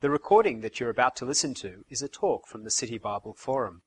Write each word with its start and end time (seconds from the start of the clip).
The 0.00 0.10
recording 0.10 0.60
that 0.60 0.78
you're 0.78 0.90
about 0.90 1.16
to 1.16 1.24
listen 1.24 1.54
to 1.54 1.82
is 1.88 2.02
a 2.02 2.08
talk 2.08 2.46
from 2.46 2.64
the 2.64 2.70
City 2.70 2.98
Bible 2.98 3.32
Forum. 3.32 3.80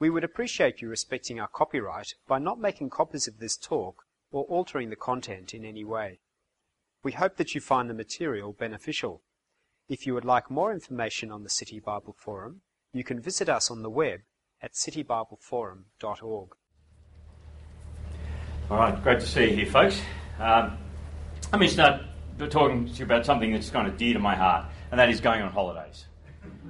We 0.00 0.10
would 0.10 0.24
appreciate 0.24 0.82
you 0.82 0.88
respecting 0.88 1.38
our 1.38 1.46
copyright 1.46 2.14
by 2.26 2.40
not 2.40 2.58
making 2.58 2.90
copies 2.90 3.28
of 3.28 3.38
this 3.38 3.56
talk 3.56 4.06
or 4.32 4.42
altering 4.46 4.90
the 4.90 4.96
content 4.96 5.54
in 5.54 5.64
any 5.64 5.84
way. 5.84 6.18
We 7.04 7.12
hope 7.12 7.36
that 7.36 7.54
you 7.54 7.60
find 7.60 7.88
the 7.88 7.94
material 7.94 8.52
beneficial. 8.52 9.22
If 9.88 10.04
you 10.04 10.14
would 10.14 10.24
like 10.24 10.50
more 10.50 10.72
information 10.72 11.30
on 11.30 11.44
the 11.44 11.48
City 11.48 11.78
Bible 11.78 12.16
Forum, 12.18 12.62
you 12.92 13.04
can 13.04 13.20
visit 13.20 13.48
us 13.48 13.70
on 13.70 13.82
the 13.82 13.90
web 13.90 14.22
at 14.60 14.72
citybibleforum.org. 14.72 16.48
All 18.68 18.78
right, 18.78 19.00
great 19.04 19.20
to 19.20 19.26
see 19.26 19.50
you 19.50 19.56
here, 19.58 19.66
folks. 19.66 20.00
Um, 20.40 20.76
let 21.52 21.60
me 21.60 21.68
start 21.68 22.02
talking 22.50 22.86
to 22.86 22.92
you 22.92 23.04
about 23.04 23.24
something 23.24 23.52
that's 23.52 23.70
kind 23.70 23.86
of 23.86 23.96
dear 23.96 24.14
to 24.14 24.18
my 24.18 24.34
heart, 24.34 24.66
and 24.94 25.00
that 25.00 25.10
is 25.10 25.20
going 25.20 25.42
on 25.42 25.50
holidays. 25.50 26.04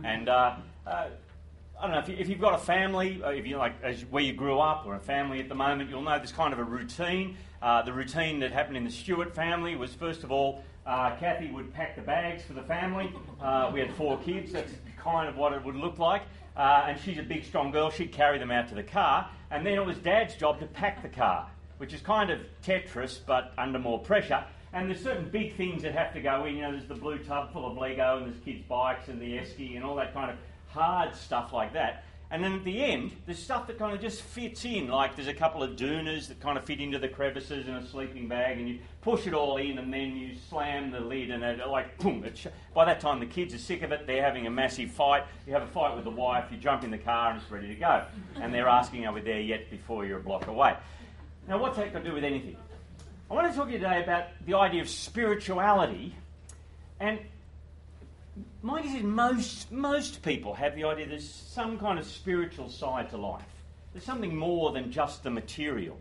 And 0.02 0.30
uh, 0.30 0.56
uh, 0.86 1.08
I 1.78 1.82
don't 1.82 1.90
know 1.90 1.98
if, 1.98 2.08
you, 2.08 2.16
if 2.18 2.26
you've 2.26 2.40
got 2.40 2.54
a 2.54 2.64
family, 2.64 3.22
uh, 3.22 3.28
if 3.28 3.46
you 3.46 3.58
like 3.58 3.74
as 3.82 4.00
where 4.06 4.22
you 4.22 4.32
grew 4.32 4.60
up, 4.60 4.86
or 4.86 4.94
a 4.94 4.98
family 4.98 5.40
at 5.40 5.50
the 5.50 5.54
moment, 5.54 5.90
you'll 5.90 6.00
know 6.00 6.16
there's 6.16 6.32
kind 6.32 6.54
of 6.54 6.58
a 6.58 6.64
routine. 6.64 7.36
Uh, 7.60 7.82
the 7.82 7.92
routine 7.92 8.40
that 8.40 8.50
happened 8.50 8.78
in 8.78 8.84
the 8.84 8.90
Stewart 8.90 9.34
family 9.34 9.76
was 9.76 9.92
first 9.92 10.24
of 10.24 10.32
all, 10.32 10.64
uh, 10.86 11.14
Kathy 11.16 11.50
would 11.50 11.74
pack 11.74 11.96
the 11.96 12.00
bags 12.00 12.42
for 12.44 12.54
the 12.54 12.62
family. 12.62 13.12
Uh, 13.42 13.70
we 13.74 13.78
had 13.78 13.92
four 13.92 14.16
kids. 14.20 14.52
That's 14.52 14.72
kind 14.96 15.28
of 15.28 15.36
what 15.36 15.52
it 15.52 15.62
would 15.62 15.76
look 15.76 15.98
like. 15.98 16.22
And 16.56 16.98
she's 16.98 17.18
a 17.18 17.22
big, 17.22 17.44
strong 17.44 17.72
girl. 17.72 17.90
She'd 17.90 18.12
carry 18.12 18.38
them 18.38 18.50
out 18.50 18.70
to 18.70 18.74
the 18.74 18.82
car, 18.82 19.28
and 19.50 19.66
then 19.66 19.74
it 19.74 19.84
was 19.84 19.98
Dad's 19.98 20.34
job 20.34 20.60
to 20.60 20.66
pack 20.66 21.02
the 21.02 21.10
car, 21.10 21.50
which 21.76 21.92
is 21.92 22.00
kind 22.00 22.30
of 22.30 22.40
Tetris 22.64 23.18
but 23.26 23.52
under 23.58 23.78
more 23.78 23.98
pressure. 23.98 24.42
And 24.74 24.90
there's 24.90 25.00
certain 25.00 25.28
big 25.30 25.56
things 25.56 25.82
that 25.82 25.92
have 25.92 26.12
to 26.14 26.20
go 26.20 26.44
in. 26.46 26.56
You 26.56 26.62
know, 26.62 26.72
there's 26.72 26.88
the 26.88 26.96
blue 26.96 27.18
tub 27.18 27.52
full 27.52 27.64
of 27.64 27.78
Lego, 27.78 28.18
and 28.18 28.26
there's 28.26 28.42
kids' 28.44 28.64
bikes, 28.68 29.06
and 29.06 29.22
the 29.22 29.38
esky, 29.38 29.76
and 29.76 29.84
all 29.84 29.94
that 29.94 30.12
kind 30.12 30.32
of 30.32 30.36
hard 30.68 31.14
stuff 31.14 31.52
like 31.52 31.72
that. 31.74 32.04
And 32.32 32.42
then 32.42 32.54
at 32.54 32.64
the 32.64 32.82
end, 32.82 33.12
there's 33.26 33.38
stuff 33.38 33.68
that 33.68 33.78
kind 33.78 33.94
of 33.94 34.00
just 34.00 34.22
fits 34.22 34.64
in, 34.64 34.88
like 34.88 35.14
there's 35.14 35.28
a 35.28 35.34
couple 35.34 35.62
of 35.62 35.76
doonas 35.76 36.26
that 36.26 36.40
kind 36.40 36.58
of 36.58 36.64
fit 36.64 36.80
into 36.80 36.98
the 36.98 37.06
crevices 37.06 37.68
in 37.68 37.74
a 37.74 37.86
sleeping 37.86 38.26
bag, 38.26 38.58
and 38.58 38.68
you 38.68 38.80
push 39.02 39.28
it 39.28 39.34
all 39.34 39.58
in, 39.58 39.78
and 39.78 39.92
then 39.94 40.16
you 40.16 40.34
slam 40.50 40.90
the 40.90 40.98
lid, 40.98 41.30
and 41.30 41.44
it 41.44 41.64
like 41.68 41.96
boom. 41.98 42.24
It 42.24 42.36
sh- 42.36 42.46
by 42.74 42.84
that 42.86 42.98
time, 42.98 43.20
the 43.20 43.26
kids 43.26 43.54
are 43.54 43.58
sick 43.58 43.82
of 43.82 43.92
it. 43.92 44.08
They're 44.08 44.24
having 44.24 44.48
a 44.48 44.50
massive 44.50 44.90
fight. 44.90 45.22
You 45.46 45.52
have 45.52 45.62
a 45.62 45.68
fight 45.68 45.94
with 45.94 46.04
the 46.04 46.10
wife. 46.10 46.46
You 46.50 46.56
jump 46.56 46.82
in 46.82 46.90
the 46.90 46.98
car, 46.98 47.30
and 47.30 47.40
it's 47.40 47.48
ready 47.48 47.68
to 47.68 47.76
go. 47.76 48.04
And 48.40 48.52
they're 48.52 48.68
asking, 48.68 49.06
"Are 49.06 49.12
we 49.12 49.20
there 49.20 49.40
yet?" 49.40 49.70
Before 49.70 50.04
you're 50.04 50.18
a 50.18 50.22
block 50.22 50.48
away. 50.48 50.74
Now, 51.46 51.58
what's 51.58 51.76
that 51.76 51.92
got 51.92 52.02
to 52.02 52.08
do 52.08 52.14
with 52.14 52.24
anything? 52.24 52.56
I 53.30 53.34
want 53.34 53.50
to 53.50 53.56
talk 53.56 53.68
to 53.68 53.72
you 53.72 53.78
today 53.78 54.02
about 54.02 54.26
the 54.44 54.54
idea 54.54 54.82
of 54.82 54.88
spirituality, 54.88 56.14
and 57.00 57.18
my 58.62 58.82
guess 58.82 58.96
is 58.96 59.02
most, 59.02 59.72
most 59.72 60.22
people 60.22 60.52
have 60.54 60.76
the 60.76 60.84
idea 60.84 61.06
there's 61.06 61.28
some 61.28 61.78
kind 61.78 61.98
of 61.98 62.04
spiritual 62.04 62.68
side 62.68 63.08
to 63.10 63.16
life. 63.16 63.42
There's 63.94 64.04
something 64.04 64.36
more 64.36 64.72
than 64.72 64.92
just 64.92 65.22
the 65.22 65.30
material. 65.30 65.98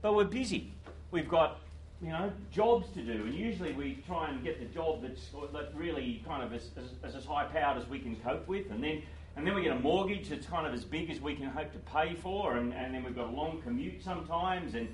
But 0.00 0.14
we're 0.14 0.24
busy. 0.24 0.72
We've 1.10 1.28
got, 1.28 1.58
you 2.00 2.10
know, 2.10 2.32
jobs 2.52 2.88
to 2.94 3.02
do, 3.02 3.24
and 3.24 3.34
usually 3.34 3.72
we 3.72 3.98
try 4.06 4.30
and 4.30 4.42
get 4.44 4.60
the 4.60 4.66
job 4.66 5.02
that's 5.02 5.30
that 5.52 5.72
really 5.74 6.22
kind 6.24 6.44
of 6.44 6.52
as, 6.52 6.70
as, 7.02 7.16
as 7.16 7.24
high 7.24 7.46
powered 7.46 7.82
as 7.82 7.88
we 7.88 7.98
can 7.98 8.14
cope 8.14 8.46
with, 8.46 8.70
and 8.70 8.82
then 8.82 9.02
and 9.36 9.46
then 9.46 9.54
we 9.54 9.62
get 9.62 9.72
a 9.76 9.80
mortgage 9.80 10.28
that's 10.28 10.46
kind 10.46 10.66
of 10.66 10.74
as 10.74 10.84
big 10.84 11.10
as 11.10 11.20
we 11.20 11.34
can 11.34 11.46
hope 11.46 11.72
to 11.72 11.78
pay 11.78 12.14
for, 12.14 12.56
and, 12.56 12.72
and 12.74 12.94
then 12.94 13.04
we've 13.04 13.14
got 13.14 13.28
a 13.28 13.32
long 13.32 13.60
commute 13.62 14.02
sometimes, 14.02 14.74
and 14.74 14.88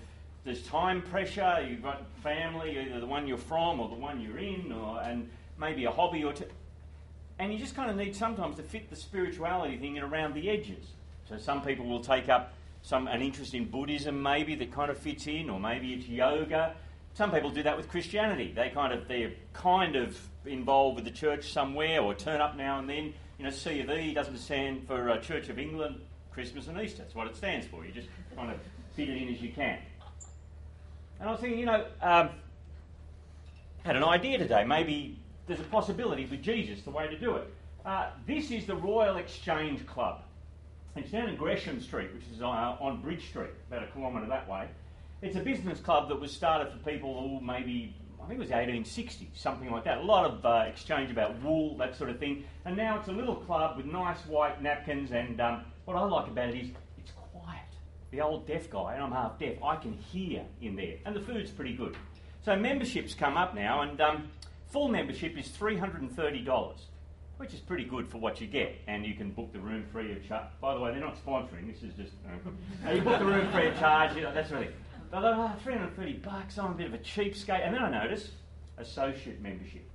there's 0.44 0.62
time 0.62 1.02
pressure. 1.02 1.66
You've 1.68 1.82
got 1.82 2.04
family, 2.22 2.78
either 2.78 3.00
the 3.00 3.06
one 3.06 3.26
you're 3.26 3.38
from 3.38 3.80
or 3.80 3.88
the 3.88 3.94
one 3.94 4.20
you're 4.20 4.38
in, 4.38 4.72
or 4.72 5.00
and 5.00 5.28
maybe 5.58 5.84
a 5.86 5.90
hobby 5.90 6.22
or 6.22 6.32
two. 6.32 6.44
And 7.38 7.52
you 7.52 7.58
just 7.58 7.74
kind 7.74 7.90
of 7.90 7.96
need 7.96 8.14
sometimes 8.14 8.56
to 8.56 8.62
fit 8.62 8.90
the 8.90 8.96
spirituality 8.96 9.76
thing 9.76 9.96
in 9.96 10.02
around 10.02 10.34
the 10.34 10.50
edges. 10.50 10.86
So 11.28 11.38
some 11.38 11.62
people 11.62 11.86
will 11.86 12.00
take 12.00 12.28
up 12.28 12.54
some 12.82 13.08
an 13.08 13.22
interest 13.22 13.54
in 13.54 13.64
Buddhism 13.64 14.22
maybe 14.22 14.54
that 14.56 14.70
kind 14.70 14.90
of 14.90 14.98
fits 14.98 15.26
in, 15.26 15.48
or 15.48 15.58
maybe 15.58 15.94
it's 15.94 16.06
yoga. 16.06 16.74
Some 17.14 17.32
people 17.32 17.50
do 17.50 17.62
that 17.62 17.76
with 17.76 17.88
Christianity. 17.88 18.52
They 18.54 18.68
kind 18.68 18.92
of 18.92 19.08
they're 19.08 19.32
kind 19.54 19.96
of 19.96 20.20
involved 20.44 20.96
with 20.96 21.06
the 21.06 21.10
church 21.10 21.52
somewhere, 21.52 22.00
or 22.02 22.14
turn 22.14 22.40
up 22.40 22.56
now 22.56 22.78
and 22.78 22.88
then. 22.88 23.14
You 23.38 23.44
know, 23.44 23.50
C 23.50 23.80
of 23.80 23.90
E 23.90 24.14
doesn't 24.14 24.36
stand 24.36 24.86
for 24.86 25.10
uh, 25.10 25.18
Church 25.18 25.48
of 25.48 25.58
England, 25.58 26.00
Christmas 26.30 26.68
and 26.68 26.78
Easter. 26.80 26.98
That's 26.98 27.14
what 27.14 27.26
it 27.26 27.34
stands 27.34 27.66
for. 27.66 27.84
You 27.84 27.90
just 27.90 28.08
kind 28.36 28.50
of 28.50 28.58
fit 28.94 29.08
it 29.08 29.20
in 29.20 29.28
as 29.28 29.40
you 29.40 29.50
can. 29.50 29.78
And 31.20 31.28
I 31.28 31.32
was 31.32 31.40
thinking, 31.40 31.58
you 31.58 31.66
know, 31.66 31.86
um, 32.02 32.30
had 33.84 33.96
an 33.96 34.04
idea 34.04 34.38
today. 34.38 34.64
Maybe 34.64 35.18
there's 35.46 35.60
a 35.60 35.64
possibility 35.64 36.26
with 36.26 36.42
Jesus, 36.42 36.82
the 36.82 36.90
way 36.90 37.06
to 37.08 37.18
do 37.18 37.36
it. 37.36 37.52
Uh, 37.84 38.10
this 38.26 38.50
is 38.50 38.66
the 38.66 38.74
Royal 38.74 39.16
Exchange 39.16 39.86
Club. 39.86 40.22
It's 40.96 41.10
down 41.10 41.28
in 41.28 41.36
Gresham 41.36 41.80
Street, 41.80 42.14
which 42.14 42.24
is 42.32 42.40
uh, 42.40 42.46
on 42.46 43.02
Bridge 43.02 43.28
Street, 43.28 43.50
about 43.68 43.82
a 43.82 43.86
kilometre 43.88 44.26
that 44.26 44.48
way. 44.48 44.68
It's 45.22 45.36
a 45.36 45.40
business 45.40 45.80
club 45.80 46.08
that 46.08 46.20
was 46.20 46.32
started 46.32 46.72
for 46.72 46.78
people 46.90 47.20
who 47.20 47.44
maybe, 47.44 47.94
I 48.22 48.26
think 48.26 48.38
it 48.38 48.40
was 48.40 48.50
1860, 48.50 49.30
something 49.34 49.70
like 49.70 49.84
that. 49.84 49.98
A 49.98 50.02
lot 50.02 50.24
of 50.24 50.44
uh, 50.46 50.64
exchange 50.66 51.10
about 51.10 51.40
wool, 51.42 51.76
that 51.78 51.96
sort 51.96 52.10
of 52.10 52.18
thing. 52.18 52.44
And 52.64 52.76
now 52.76 52.98
it's 52.98 53.08
a 53.08 53.12
little 53.12 53.36
club 53.36 53.76
with 53.76 53.86
nice 53.86 54.18
white 54.26 54.62
napkins. 54.62 55.12
And 55.12 55.40
um, 55.40 55.64
what 55.84 55.96
I 55.96 56.04
like 56.04 56.28
about 56.28 56.50
it 56.50 56.56
is. 56.56 56.70
The 58.14 58.20
old 58.20 58.46
deaf 58.46 58.70
guy, 58.70 58.94
and 58.94 59.02
I'm 59.02 59.12
half 59.12 59.38
deaf, 59.38 59.62
I 59.62 59.76
can 59.76 59.92
hear 59.92 60.44
in 60.60 60.76
there. 60.76 60.96
And 61.04 61.16
the 61.16 61.20
food's 61.20 61.50
pretty 61.50 61.74
good. 61.74 61.96
So 62.44 62.54
memberships 62.54 63.14
come 63.14 63.36
up 63.36 63.54
now, 63.54 63.82
and 63.82 64.00
um, 64.00 64.28
Full 64.74 64.88
membership 64.88 65.38
is 65.38 65.46
$330, 65.50 66.74
which 67.36 67.54
is 67.54 67.60
pretty 67.60 67.84
good 67.84 68.08
for 68.08 68.18
what 68.18 68.40
you 68.40 68.48
get, 68.48 68.74
and 68.88 69.06
you 69.06 69.14
can 69.14 69.30
book 69.30 69.52
the 69.52 69.60
room 69.60 69.84
free 69.92 70.10
of 70.10 70.26
charge. 70.26 70.48
By 70.60 70.74
the 70.74 70.80
way, 70.80 70.90
they're 70.90 70.98
not 71.00 71.16
sponsoring, 71.24 71.72
this 71.72 71.84
is 71.84 71.94
just. 71.94 72.12
Uh, 72.84 72.90
you 72.92 73.00
book 73.00 73.20
the 73.20 73.24
room 73.24 73.48
free 73.52 73.68
of 73.68 73.78
charge, 73.78 74.16
you 74.16 74.22
know, 74.22 74.34
that's 74.34 74.50
really. 74.50 74.66
But 75.12 75.22
oh, 75.24 75.52
330 75.62 76.14
bucks, 76.14 76.58
I'm 76.58 76.72
a 76.72 76.74
bit 76.74 76.88
of 76.88 76.94
a 76.94 76.98
cheapskate. 76.98 77.64
And 77.64 77.72
then 77.72 77.84
I 77.84 78.04
notice 78.04 78.32
associate 78.78 79.40
membership. 79.40 79.88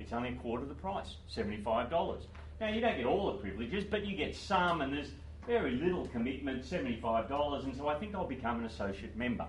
It's 0.00 0.12
only 0.12 0.30
a 0.30 0.34
quarter 0.34 0.64
of 0.64 0.68
the 0.68 0.74
price, 0.74 1.14
$75. 1.32 2.22
Now, 2.60 2.68
you 2.70 2.80
don't 2.80 2.96
get 2.96 3.06
all 3.06 3.32
the 3.32 3.38
privileges, 3.38 3.84
but 3.84 4.04
you 4.04 4.16
get 4.16 4.34
some, 4.34 4.80
and 4.80 4.92
there's 4.92 5.12
very 5.46 5.72
little 5.72 6.06
commitment, 6.08 6.64
$75, 6.64 7.64
and 7.64 7.76
so 7.76 7.88
I 7.88 7.98
think 7.98 8.14
I'll 8.14 8.26
become 8.26 8.60
an 8.60 8.66
associate 8.66 9.16
member. 9.16 9.46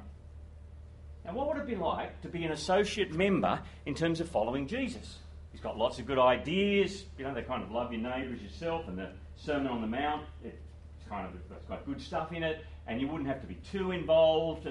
Now, 1.25 1.33
what 1.33 1.47
would 1.47 1.57
it 1.57 1.67
be 1.67 1.75
like 1.75 2.21
to 2.21 2.27
be 2.27 2.43
an 2.43 2.51
associate 2.51 3.11
member 3.11 3.59
in 3.85 3.95
terms 3.95 4.19
of 4.19 4.29
following 4.29 4.67
Jesus? 4.67 5.17
He's 5.51 5.61
got 5.61 5.77
lots 5.77 5.97
of 5.99 6.05
good 6.05 6.19
ideas. 6.19 7.05
You 7.17 7.23
know, 7.23 7.33
they 7.33 7.41
kind 7.41 7.63
of 7.63 7.71
love 7.71 7.91
your 7.91 8.01
neighbour 8.01 8.33
as 8.35 8.41
yourself, 8.41 8.87
and 8.87 8.97
the 8.97 9.09
Sermon 9.35 9.67
on 9.67 9.81
the 9.81 9.87
Mount, 9.87 10.25
it's 10.43 10.55
kind 11.09 11.25
of 11.25 11.33
it's 11.51 11.65
got 11.65 11.85
good 11.85 12.01
stuff 12.01 12.31
in 12.31 12.43
it, 12.43 12.63
and 12.87 13.01
you 13.01 13.07
wouldn't 13.07 13.27
have 13.27 13.41
to 13.41 13.47
be 13.47 13.55
too 13.71 13.91
involved. 13.91 14.67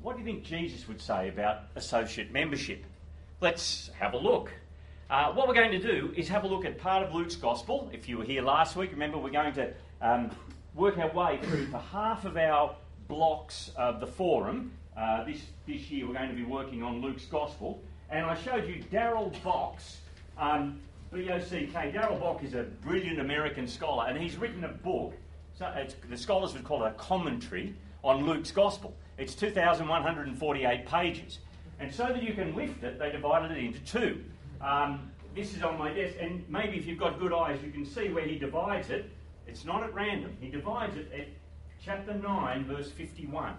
What 0.00 0.12
do 0.12 0.20
you 0.20 0.24
think 0.24 0.44
Jesus 0.44 0.86
would 0.86 1.00
say 1.00 1.28
about 1.28 1.62
associate 1.74 2.32
membership? 2.32 2.84
Let's 3.40 3.90
have 3.98 4.14
a 4.14 4.18
look. 4.18 4.52
Uh, 5.10 5.32
what 5.32 5.48
we're 5.48 5.54
going 5.54 5.72
to 5.72 5.78
do 5.78 6.12
is 6.16 6.28
have 6.28 6.44
a 6.44 6.46
look 6.46 6.64
at 6.64 6.78
part 6.78 7.02
of 7.02 7.14
Luke's 7.14 7.34
Gospel. 7.36 7.90
If 7.92 8.08
you 8.08 8.18
were 8.18 8.24
here 8.24 8.42
last 8.42 8.76
week, 8.76 8.90
remember 8.92 9.16
we're 9.16 9.30
going 9.30 9.54
to 9.54 9.72
um, 10.00 10.30
work 10.74 10.98
our 10.98 11.10
way 11.12 11.38
through 11.42 11.66
for 11.66 11.78
half 11.78 12.24
of 12.24 12.36
our 12.36 12.74
blocks 13.08 13.70
of 13.76 14.00
the 14.00 14.06
forum 14.06 14.72
uh, 14.98 15.22
this, 15.22 15.40
this 15.66 15.90
year 15.92 16.08
we're 16.08 16.14
going 16.14 16.28
to 16.28 16.34
be 16.34 16.44
working 16.44 16.82
on 16.82 17.00
Luke's 17.00 17.26
Gospel. 17.26 17.80
And 18.10 18.26
I 18.26 18.34
showed 18.34 18.66
you 18.66 18.82
Darrell 18.90 19.32
Bock's, 19.44 19.98
um, 20.36 20.80
B-O-C-K. 21.12 21.92
Daryl 21.94 22.20
Bock 22.20 22.42
is 22.42 22.54
a 22.54 22.64
brilliant 22.64 23.20
American 23.20 23.68
scholar, 23.68 24.08
and 24.08 24.18
he's 24.18 24.36
written 24.36 24.64
a 24.64 24.68
book. 24.68 25.14
So 25.56 25.72
the 26.08 26.16
scholars 26.16 26.52
would 26.54 26.64
call 26.64 26.84
it 26.84 26.88
a 26.88 26.94
commentary 26.94 27.74
on 28.02 28.26
Luke's 28.26 28.50
Gospel. 28.50 28.94
It's 29.18 29.34
2,148 29.34 30.86
pages. 30.86 31.38
And 31.78 31.94
so 31.94 32.06
that 32.06 32.22
you 32.22 32.34
can 32.34 32.56
lift 32.56 32.82
it, 32.82 32.98
they 32.98 33.12
divided 33.12 33.56
it 33.56 33.62
into 33.62 33.78
two. 33.80 34.24
Um, 34.60 35.12
this 35.36 35.54
is 35.54 35.62
on 35.62 35.78
my 35.78 35.92
desk, 35.92 36.16
and 36.20 36.44
maybe 36.48 36.76
if 36.76 36.86
you've 36.86 36.98
got 36.98 37.20
good 37.20 37.32
eyes, 37.32 37.60
you 37.64 37.70
can 37.70 37.86
see 37.86 38.08
where 38.08 38.24
he 38.24 38.36
divides 38.36 38.90
it. 38.90 39.10
It's 39.48 39.64
not 39.64 39.82
at 39.82 39.92
random. 39.94 40.36
He 40.40 40.48
divides 40.48 40.96
it 40.96 41.10
at 41.12 41.28
chapter 41.84 42.14
9, 42.14 42.64
verse 42.66 42.90
51 42.90 43.54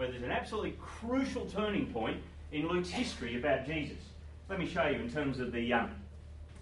where 0.00 0.10
there's 0.10 0.22
an 0.22 0.30
absolutely 0.30 0.74
crucial 0.80 1.44
turning 1.44 1.84
point 1.92 2.16
in 2.52 2.66
Luke's 2.66 2.88
history 2.88 3.36
about 3.38 3.66
Jesus. 3.66 3.98
Let 4.48 4.58
me 4.58 4.66
show 4.66 4.86
you 4.86 4.98
in 4.98 5.10
terms 5.10 5.40
of 5.40 5.52
the, 5.52 5.74
um, 5.74 5.90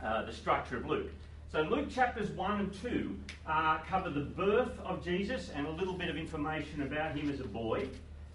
uh, 0.02 0.25
the 0.25 0.32
structure 0.32 0.76
of 0.76 0.87
Luke. 0.87 1.08
So, 1.52 1.61
Luke 1.61 1.88
chapters 1.88 2.31
1 2.31 2.61
and 2.61 2.75
2 2.82 3.17
uh, 3.46 3.79
cover 3.88 4.11
the 4.11 4.23
birth 4.23 4.76
of 4.81 5.05
Jesus 5.05 5.50
and 5.55 5.69
a 5.69 5.70
little 5.70 5.94
bit 5.94 6.11
of 6.11 6.17
information 6.17 6.82
about 6.82 7.17
him 7.17 7.31
as 7.31 7.38
a 7.38 7.44
boy. 7.44 7.87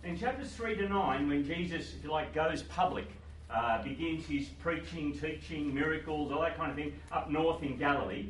In 0.05 0.17
chapters 0.17 0.53
3 0.53 0.77
to 0.77 0.88
9, 0.88 1.27
when 1.27 1.44
Jesus, 1.44 1.95
if 1.95 2.05
you 2.05 2.09
like, 2.09 2.33
goes 2.33 2.63
public, 2.63 3.07
uh, 3.53 3.83
begins 3.83 4.25
his 4.25 4.47
preaching, 4.61 5.19
teaching, 5.19 5.73
miracles, 5.73 6.31
all 6.31 6.39
that 6.39 6.55
kind 6.55 6.71
of 6.71 6.77
thing, 6.77 6.94
up 7.11 7.29
north 7.29 7.61
in 7.61 7.77
Galilee. 7.77 8.27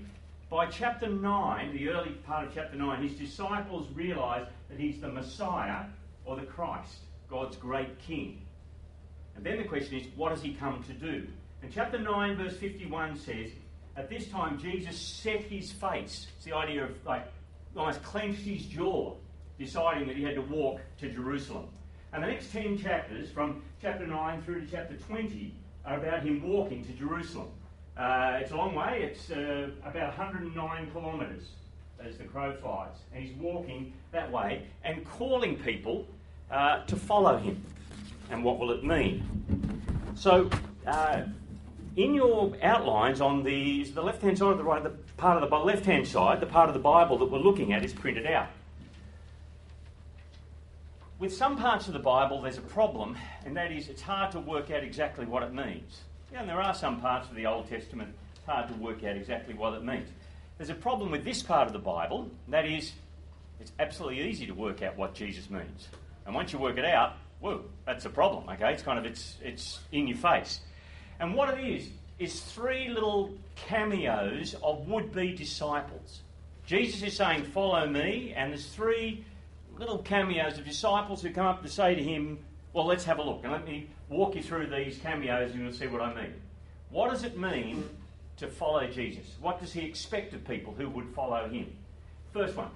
By 0.54 0.68
chapter 0.68 1.10
9, 1.10 1.74
the 1.74 1.90
early 1.90 2.12
part 2.12 2.46
of 2.46 2.54
chapter 2.54 2.78
9, 2.78 3.02
his 3.02 3.18
disciples 3.18 3.88
realize 3.96 4.46
that 4.70 4.80
he's 4.80 5.02
the 5.02 5.08
Messiah 5.08 5.86
or 6.26 6.36
the 6.36 6.46
Christ, 6.46 7.00
God's 7.28 7.58
great 7.58 7.98
King. 7.98 8.40
And 9.36 9.44
then 9.44 9.58
the 9.58 9.64
question 9.64 9.98
is, 9.98 10.06
what 10.16 10.30
does 10.30 10.44
he 10.44 10.54
come 10.54 10.84
to 10.84 10.94
do? 10.94 11.26
And 11.64 11.74
chapter 11.74 11.98
9, 11.98 12.38
verse 12.38 12.56
51 12.56 13.18
says, 13.18 13.50
At 13.98 14.12
this 14.12 14.28
time 14.28 14.60
Jesus 14.60 14.96
set 14.96 15.42
his 15.42 15.72
face. 15.72 16.28
It's 16.36 16.46
the 16.46 16.54
idea 16.54 16.84
of 16.84 17.04
like 17.04 17.26
almost 17.76 18.04
clenched 18.04 18.44
his 18.44 18.64
jaw, 18.68 19.16
deciding 19.58 20.08
that 20.08 20.18
he 20.18 20.22
had 20.22 20.36
to 20.36 20.44
walk 20.44 20.82
to 21.00 21.10
Jerusalem. 21.10 21.68
And 22.14 22.22
the 22.22 22.28
next 22.28 22.52
10 22.52 22.78
chapters, 22.78 23.32
from 23.32 23.64
chapter 23.82 24.06
9 24.06 24.44
through 24.44 24.68
to 24.68 24.72
chapter 24.72 24.98
20, 24.98 25.52
are 25.84 25.98
about 25.98 26.22
him 26.22 26.48
walking 26.48 26.86
to 26.86 26.92
Jerusalem. 26.92 27.50
Uh, 27.98 28.40
it's 28.42 28.52
a 28.52 28.56
long 28.56 28.74
way, 28.74 29.04
it's 29.04 29.30
uh, 29.30 29.70
about 29.86 30.18
109 30.18 30.92
kilometres 30.92 31.44
as 32.00 32.18
the 32.18 32.24
crow 32.24 32.54
flies. 32.54 32.96
And 33.14 33.24
he's 33.24 33.36
walking 33.38 33.94
that 34.12 34.32
way 34.32 34.64
and 34.84 35.06
calling 35.06 35.58
people 35.58 36.08
uh, 36.50 36.84
to 36.86 36.96
follow 36.96 37.38
him. 37.38 37.64
And 38.32 38.44
what 38.44 38.58
will 38.58 38.72
it 38.72 38.84
mean? 38.84 39.24
So, 40.16 40.50
uh, 40.88 41.24
in 41.96 42.16
your 42.16 42.54
outlines 42.64 43.22
on 43.22 43.44
the, 43.44 43.84
the 43.84 44.02
left 44.02 44.24
hand 44.24 44.40
side 44.40 44.48
or 44.48 44.56
the 44.56 44.64
right, 44.64 44.84
the 44.84 44.90
part 45.18 45.42
of 45.42 45.48
the 45.48 45.56
left 45.56 45.86
hand 45.86 46.08
side, 46.08 46.40
the 46.40 46.48
part 46.48 46.70
of 46.70 46.74
the 46.74 46.80
Bible 46.80 47.20
that 47.20 47.26
we're 47.26 47.38
looking 47.38 47.74
at 47.74 47.86
is 47.86 47.94
printed 47.94 48.26
out. 48.26 48.48
With 51.20 51.34
some 51.34 51.56
parts 51.58 51.88
of 51.88 51.94
the 51.94 52.00
Bible, 52.00 52.42
there's 52.42 52.58
a 52.58 52.62
problem, 52.62 53.16
and 53.46 53.56
that 53.56 53.72
is 53.72 53.88
it's 53.88 54.02
hard 54.02 54.32
to 54.32 54.40
work 54.40 54.72
out 54.72 54.84
exactly 54.84 55.26
what 55.26 55.44
it 55.44 55.54
means. 55.54 56.02
Yeah, 56.34 56.40
and 56.40 56.50
there 56.50 56.62
are 56.62 56.74
some 56.74 57.00
parts 57.00 57.30
of 57.30 57.36
the 57.36 57.46
Old 57.46 57.70
Testament 57.70 58.12
hard 58.48 58.68
to 58.68 58.74
work 58.76 59.04
out 59.04 59.16
exactly 59.16 59.54
what 59.54 59.76
it 59.76 59.84
means. 59.84 60.10
There's 60.58 60.72
a 60.72 60.76
problem 60.76 61.12
with 61.12 61.24
this 61.24 61.44
part 61.44 61.68
of 61.68 61.74
the 61.74 61.80
Bible, 61.80 62.28
that 62.48 62.66
is, 62.66 62.92
it's 63.60 63.72
absolutely 63.78 64.28
easy 64.28 64.48
to 64.48 64.54
work 64.54 64.82
out 64.82 64.98
what 64.98 65.14
Jesus 65.14 65.52
means. 65.52 65.90
And 66.26 66.34
once 66.34 66.52
you 66.52 66.58
work 66.58 66.80
it 66.80 66.86
out, 66.86 67.18
whoa, 67.40 67.66
that's 67.86 68.06
a 68.06 68.10
problem, 68.10 68.50
okay? 68.50 68.74
It's 68.74 68.82
kind 68.82 68.98
of, 68.98 69.06
it's, 69.06 69.38
it's 69.44 69.80
in 69.92 70.08
your 70.08 70.18
face. 70.18 70.62
And 71.20 71.36
what 71.36 71.56
it 71.56 71.64
is, 71.64 71.90
is 72.18 72.42
three 72.42 72.90
little 72.90 73.32
cameos 73.56 74.56
of 74.64 74.88
would-be 74.88 75.34
disciples. 75.34 76.22
Jesus 76.66 77.04
is 77.04 77.16
saying, 77.16 77.44
follow 77.44 77.88
me, 77.88 78.34
and 78.36 78.52
there's 78.52 78.66
three 78.66 79.24
little 79.78 80.00
cameos 80.00 80.58
of 80.58 80.66
disciples 80.66 81.22
who 81.22 81.30
come 81.30 81.46
up 81.46 81.62
to 81.62 81.70
say 81.70 81.94
to 81.94 82.02
him, 82.02 82.40
well, 82.74 82.88
let's 82.88 83.04
have 83.04 83.20
a 83.20 83.22
look. 83.22 83.42
And 83.44 83.52
let 83.52 83.68
me 83.68 83.88
walk 84.14 84.36
you 84.36 84.44
through 84.44 84.68
these 84.68 84.98
cameos 84.98 85.52
and 85.52 85.62
you'll 85.62 85.74
see 85.74 85.88
what 85.88 86.02
I 86.02 86.14
mean. 86.14 86.34
What 86.90 87.10
does 87.10 87.24
it 87.24 87.38
mean 87.38 87.90
to 88.38 88.48
follow 88.48 88.88
Jesus? 88.88 89.36
What 89.42 89.60
does 89.60 89.74
he 89.74 89.82
expect 89.82 90.34
of 90.34 90.48
people 90.48 90.74
who 90.74 90.90
would 90.90 91.10
follow 91.10 91.50
him? 91.50 91.76
First 92.32 92.56
one. 92.56 92.70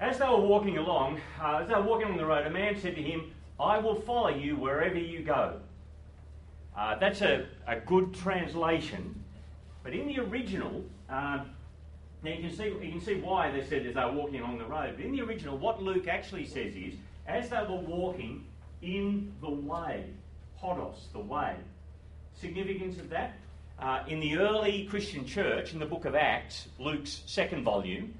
As 0.00 0.18
they 0.18 0.26
were 0.26 0.40
walking 0.40 0.76
along, 0.76 1.20
uh, 1.40 1.58
as 1.62 1.68
they 1.68 1.74
were 1.74 1.82
walking 1.82 2.06
along 2.06 2.18
the 2.18 2.26
road, 2.26 2.46
a 2.46 2.50
man 2.50 2.78
said 2.78 2.94
to 2.96 3.02
him, 3.02 3.32
I 3.58 3.78
will 3.78 3.94
follow 3.94 4.28
you 4.28 4.56
wherever 4.56 4.98
you 4.98 5.22
go. 5.22 5.60
Uh, 6.76 6.98
that's 6.98 7.22
a, 7.22 7.46
a 7.68 7.76
good 7.76 8.12
translation, 8.12 9.22
but 9.84 9.92
in 9.92 10.08
the 10.08 10.18
original, 10.18 10.84
uh, 11.08 11.44
now 12.24 12.30
you 12.30 12.48
can 12.48 12.56
see 12.56 12.64
you 12.64 12.90
can 12.90 13.00
see 13.00 13.14
why 13.14 13.50
they 13.50 13.62
said 13.62 13.86
as 13.86 13.94
they 13.94 14.04
were 14.04 14.12
walking 14.12 14.40
along 14.40 14.58
the 14.58 14.64
road. 14.64 14.94
But 14.96 15.04
in 15.04 15.12
the 15.12 15.20
original, 15.20 15.56
what 15.56 15.80
Luke 15.80 16.08
actually 16.08 16.46
says 16.46 16.74
is, 16.74 16.94
as 17.28 17.48
they 17.48 17.58
were 17.58 17.76
walking 17.76 18.44
in 18.82 19.32
the 19.40 19.50
way, 19.50 20.04
the 21.12 21.18
way. 21.18 21.56
Significance 22.40 22.98
of 22.98 23.10
that? 23.10 23.34
Uh, 23.78 24.02
in 24.08 24.20
the 24.20 24.38
early 24.38 24.84
Christian 24.84 25.26
church, 25.26 25.72
in 25.72 25.78
the 25.78 25.86
book 25.86 26.04
of 26.04 26.14
Acts, 26.14 26.68
Luke's 26.78 27.22
second 27.26 27.64
volume, 27.64 28.14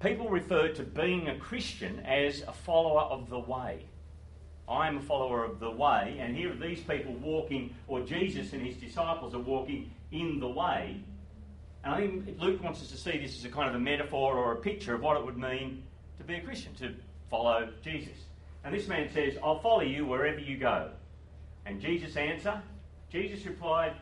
people 0.00 0.28
referred 0.28 0.74
to 0.76 0.82
being 0.82 1.28
a 1.28 1.38
Christian 1.38 2.00
as 2.00 2.42
a 2.42 2.52
follower 2.52 3.02
of 3.02 3.30
the 3.30 3.38
way. 3.38 3.84
I 4.68 4.88
am 4.88 4.98
a 4.98 5.00
follower 5.00 5.44
of 5.44 5.60
the 5.60 5.70
way, 5.70 6.16
and 6.18 6.36
here 6.36 6.52
are 6.52 6.56
these 6.56 6.80
people 6.80 7.14
walking, 7.14 7.74
or 7.86 8.00
Jesus 8.00 8.52
and 8.52 8.60
his 8.60 8.76
disciples 8.76 9.34
are 9.34 9.40
walking 9.40 9.90
in 10.10 10.40
the 10.40 10.48
way. 10.48 11.00
And 11.84 11.94
I 11.94 11.98
think 11.98 12.40
Luke 12.40 12.62
wants 12.62 12.82
us 12.82 12.88
to 12.88 12.96
see 12.96 13.16
this 13.18 13.38
as 13.38 13.44
a 13.44 13.48
kind 13.48 13.68
of 13.68 13.76
a 13.76 13.78
metaphor 13.78 14.36
or 14.36 14.52
a 14.52 14.56
picture 14.56 14.94
of 14.94 15.02
what 15.02 15.16
it 15.16 15.24
would 15.24 15.38
mean 15.38 15.84
to 16.18 16.24
be 16.24 16.34
a 16.34 16.40
Christian, 16.40 16.74
to 16.74 16.92
follow 17.30 17.68
Jesus. 17.82 18.16
And 18.64 18.74
this 18.74 18.88
man 18.88 19.08
says, 19.14 19.38
I'll 19.42 19.60
follow 19.60 19.82
you 19.82 20.04
wherever 20.04 20.40
you 20.40 20.56
go. 20.56 20.90
And 21.66 21.80
Jesus' 21.80 22.16
answer? 22.16 22.62
Jesus 23.10 23.44
replied, 23.44 23.92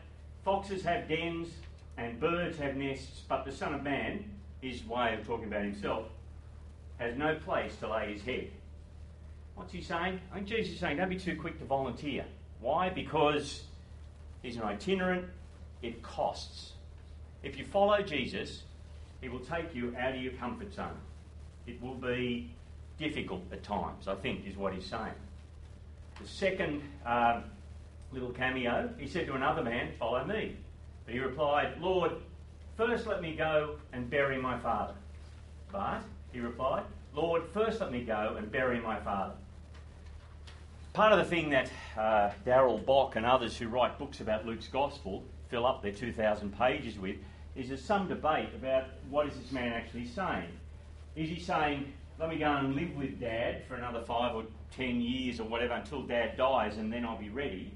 Foxes 0.43 0.83
have 0.83 1.07
dens 1.09 1.49
and 1.97 2.19
birds 2.19 2.57
have 2.59 2.75
nests, 2.75 3.23
but 3.27 3.43
the 3.43 3.51
Son 3.51 3.73
of 3.73 3.83
Man, 3.83 4.23
his 4.61 4.85
way 4.85 5.15
of 5.19 5.25
talking 5.25 5.47
about 5.47 5.63
himself, 5.63 6.05
has 6.97 7.17
no 7.17 7.35
place 7.35 7.75
to 7.77 7.91
lay 7.91 8.13
his 8.13 8.21
head. 8.21 8.51
What's 9.55 9.73
he 9.73 9.81
saying? 9.81 10.19
I 10.31 10.35
think 10.35 10.47
Jesus 10.47 10.75
is 10.75 10.79
saying, 10.79 10.97
don't 10.97 11.09
be 11.09 11.17
too 11.17 11.35
quick 11.35 11.57
to 11.59 11.65
volunteer. 11.65 12.25
Why? 12.59 12.89
Because 12.89 13.63
he's 14.41 14.57
an 14.57 14.63
itinerant, 14.63 15.25
it 15.81 16.03
costs. 16.03 16.73
If 17.43 17.57
you 17.57 17.65
follow 17.65 18.01
Jesus, 18.01 18.63
he 19.21 19.29
will 19.29 19.39
take 19.39 19.73
you 19.73 19.95
out 19.97 20.15
of 20.15 20.21
your 20.21 20.33
comfort 20.33 20.73
zone. 20.73 20.97
It 21.67 21.81
will 21.81 21.95
be 21.95 22.51
difficult 22.97 23.41
at 23.51 23.63
times, 23.63 24.07
I 24.07 24.15
think, 24.15 24.45
is 24.47 24.55
what 24.57 24.73
he's 24.73 24.85
saying. 24.85 25.13
The 26.21 26.27
second 26.27 26.81
um, 27.05 27.43
little 28.15 28.31
cameo, 28.31 28.89
he 28.97 29.07
said 29.07 29.27
to 29.27 29.33
another 29.33 29.61
man, 29.61 29.91
Follow 29.99 30.23
me. 30.25 30.55
But 31.05 31.13
he 31.13 31.19
replied, 31.19 31.79
Lord, 31.79 32.13
first 32.75 33.05
let 33.05 33.21
me 33.21 33.35
go 33.35 33.75
and 33.93 34.09
bury 34.09 34.41
my 34.41 34.57
father. 34.57 34.95
But, 35.71 36.01
he 36.31 36.39
replied, 36.39 36.83
Lord, 37.13 37.43
first 37.53 37.79
let 37.79 37.91
me 37.91 38.03
go 38.03 38.35
and 38.37 38.51
bury 38.51 38.79
my 38.79 38.99
father. 38.99 39.33
Part 40.93 41.11
of 41.11 41.19
the 41.19 41.25
thing 41.25 41.49
that 41.49 41.69
uh, 41.97 42.31
Darrell 42.45 42.77
Bock 42.77 43.17
and 43.17 43.25
others 43.25 43.57
who 43.57 43.67
write 43.67 43.99
books 43.99 44.21
about 44.21 44.45
Luke's 44.45 44.67
Gospel 44.67 45.23
fill 45.49 45.65
up 45.65 45.81
their 45.83 45.91
2,000 45.91 46.57
pages 46.57 46.97
with 46.97 47.17
is 47.55 47.67
there's 47.67 47.83
some 47.83 48.07
debate 48.07 48.49
about 48.55 48.85
what 49.09 49.27
is 49.27 49.35
this 49.37 49.51
man 49.51 49.73
actually 49.73 50.07
saying. 50.07 50.49
Is 51.15 51.29
he 51.29 51.39
saying, 51.39 51.93
let 52.19 52.29
me 52.29 52.37
go 52.37 52.45
and 52.45 52.75
live 52.75 52.95
with 52.95 53.19
dad 53.19 53.63
for 53.67 53.75
another 53.75 54.01
five 54.01 54.35
or 54.35 54.43
ten 54.75 55.01
years 55.01 55.39
or 55.39 55.43
whatever 55.43 55.73
until 55.73 56.01
dad 56.01 56.37
dies 56.37 56.77
and 56.77 56.91
then 56.91 57.05
I'll 57.05 57.17
be 57.17 57.29
ready? 57.29 57.71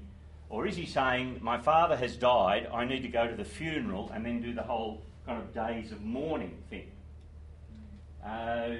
Or 0.50 0.66
is 0.66 0.76
he 0.76 0.84
saying, 0.84 1.38
my 1.40 1.58
father 1.58 1.96
has 1.96 2.16
died, 2.16 2.68
I 2.74 2.84
need 2.84 3.02
to 3.02 3.08
go 3.08 3.28
to 3.28 3.36
the 3.36 3.44
funeral 3.44 4.10
and 4.12 4.26
then 4.26 4.42
do 4.42 4.52
the 4.52 4.62
whole 4.62 5.00
kind 5.24 5.40
of 5.40 5.54
days 5.54 5.92
of 5.92 6.02
mourning 6.02 6.58
thing? 6.68 6.90
Uh, 8.24 8.70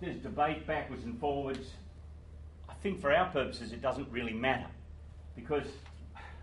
there's 0.00 0.16
debate 0.22 0.66
backwards 0.66 1.04
and 1.04 1.18
forwards. 1.18 1.72
I 2.68 2.74
think 2.74 3.00
for 3.00 3.12
our 3.12 3.28
purposes 3.30 3.72
it 3.72 3.82
doesn't 3.82 4.08
really 4.10 4.32
matter 4.32 4.68
because 5.34 5.66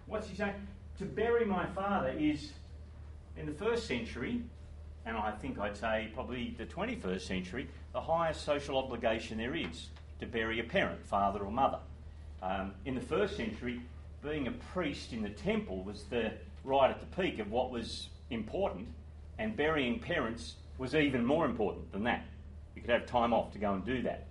what's 0.06 0.28
he 0.28 0.36
saying? 0.36 0.54
To 1.00 1.06
bury 1.06 1.46
my 1.46 1.66
father 1.68 2.10
is 2.10 2.52
in 3.38 3.46
the 3.46 3.54
first 3.54 3.88
century, 3.88 4.44
and 5.06 5.18
I 5.18 5.32
think 5.32 5.60
I'd 5.60 5.78
say 5.78 6.12
probably 6.14 6.56
the 6.58 6.66
21st 6.66 7.22
century, 7.22 7.70
the 7.94 8.02
highest 8.02 8.44
social 8.44 8.78
obligation 8.78 9.38
there 9.38 9.56
is 9.56 9.88
to 10.20 10.26
bury 10.28 10.60
a 10.60 10.64
parent, 10.64 11.06
father 11.06 11.40
or 11.40 11.52
mother. 11.52 11.80
Um, 12.42 12.74
in 12.86 12.96
the 12.96 13.02
first 13.02 13.38
century, 13.38 13.82
being 14.24 14.48
a 14.48 14.52
priest 14.52 15.14
in 15.14 15.22
the 15.22 15.30
temple 15.30 15.84
was 15.84 16.04
the 16.04 16.32
right 16.64 16.90
at 16.90 17.00
the 17.00 17.22
peak 17.22 17.40
of 17.40 17.52
what 17.52 17.72
was 17.72 18.08
important, 18.30 18.88
and 19.38 19.56
burying 19.56 20.00
parents 20.00 20.56
was 20.78 20.96
even 20.96 21.26
more 21.26 21.46
important 21.46 21.92
than 21.92 22.04
that. 22.04 22.26
You 22.76 22.82
could 22.82 22.92
have 22.92 23.06
time 23.06 23.34
off 23.34 23.52
to 23.54 23.60
go 23.60 23.74
and 23.74 23.86
do 23.86 24.02
that. 24.04 24.26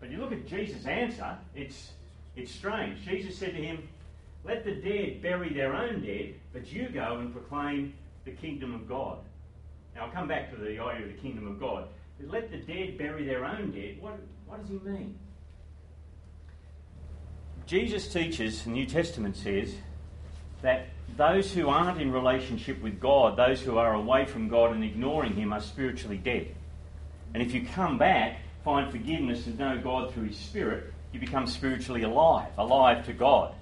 But 0.00 0.10
you 0.10 0.18
look 0.18 0.32
at 0.32 0.46
Jesus' 0.46 0.86
answer, 0.86 1.36
it's, 1.54 1.90
it's 2.36 2.50
strange. 2.50 3.04
Jesus 3.04 3.36
said 3.36 3.54
to 3.54 3.62
him, 3.62 3.88
Let 4.44 4.64
the 4.64 4.74
dead 4.74 5.22
bury 5.22 5.52
their 5.52 5.74
own 5.74 6.02
dead, 6.02 6.34
but 6.52 6.72
you 6.72 6.88
go 6.88 7.18
and 7.18 7.32
proclaim 7.32 7.94
the 8.24 8.32
kingdom 8.32 8.74
of 8.74 8.88
God. 8.88 9.18
Now, 9.94 10.06
I'll 10.06 10.12
come 10.12 10.28
back 10.28 10.50
to 10.50 10.56
the 10.56 10.78
idea 10.78 11.06
of 11.06 11.12
the 11.12 11.20
kingdom 11.20 11.46
of 11.46 11.60
God. 11.60 11.88
But 12.18 12.30
Let 12.30 12.50
the 12.50 12.58
dead 12.58 12.96
bury 12.96 13.24
their 13.24 13.44
own 13.44 13.72
dead. 13.72 14.00
What, 14.00 14.18
what 14.46 14.60
does 14.60 14.70
he 14.70 14.78
mean? 14.88 15.18
Jesus 17.66 18.12
teaches, 18.12 18.64
the 18.64 18.70
New 18.70 18.86
Testament 18.86 19.36
says, 19.36 19.74
that 20.62 20.86
those 21.16 21.52
who 21.52 21.68
aren't 21.68 22.00
in 22.00 22.12
relationship 22.12 22.80
with 22.82 23.00
God, 23.00 23.36
those 23.36 23.60
who 23.60 23.78
are 23.78 23.94
away 23.94 24.24
from 24.24 24.48
God 24.48 24.72
and 24.72 24.84
ignoring 24.84 25.34
Him, 25.34 25.52
are 25.52 25.60
spiritually 25.60 26.18
dead. 26.18 26.54
And 27.34 27.42
if 27.42 27.52
you 27.52 27.66
come 27.66 27.98
back, 27.98 28.38
find 28.64 28.90
forgiveness 28.90 29.46
and 29.46 29.58
know 29.58 29.78
God 29.78 30.12
through 30.12 30.28
His 30.28 30.36
Spirit, 30.36 30.92
you 31.12 31.20
become 31.20 31.46
spiritually 31.46 32.02
alive, 32.02 32.50
alive 32.58 33.04
to 33.06 33.12
God. 33.12 33.54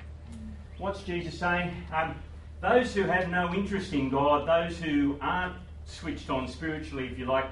What's 0.78 1.02
Jesus 1.02 1.38
saying? 1.38 1.74
Um, 1.92 2.14
those 2.60 2.94
who 2.94 3.02
have 3.02 3.28
no 3.28 3.52
interest 3.54 3.92
in 3.92 4.10
God, 4.10 4.46
those 4.46 4.78
who 4.78 5.18
aren't 5.20 5.56
switched 5.84 6.30
on 6.30 6.46
spiritually, 6.46 7.08
if 7.10 7.18
you 7.18 7.26
like, 7.26 7.46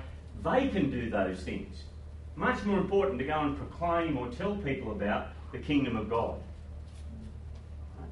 they 0.45 0.69
can 0.69 0.91
do 0.91 1.11
those 1.11 1.41
things. 1.41 1.83
Much 2.37 2.65
more 2.65 2.79
important 2.79 3.19
to 3.19 3.25
go 3.25 3.41
and 3.41 3.57
proclaim 3.57 4.17
or 4.17 4.29
tell 4.29 4.55
people 4.57 4.93
about 4.93 5.29
the 5.53 5.59
kingdom 5.59 5.97
of 5.97 6.09
God. 6.09 6.41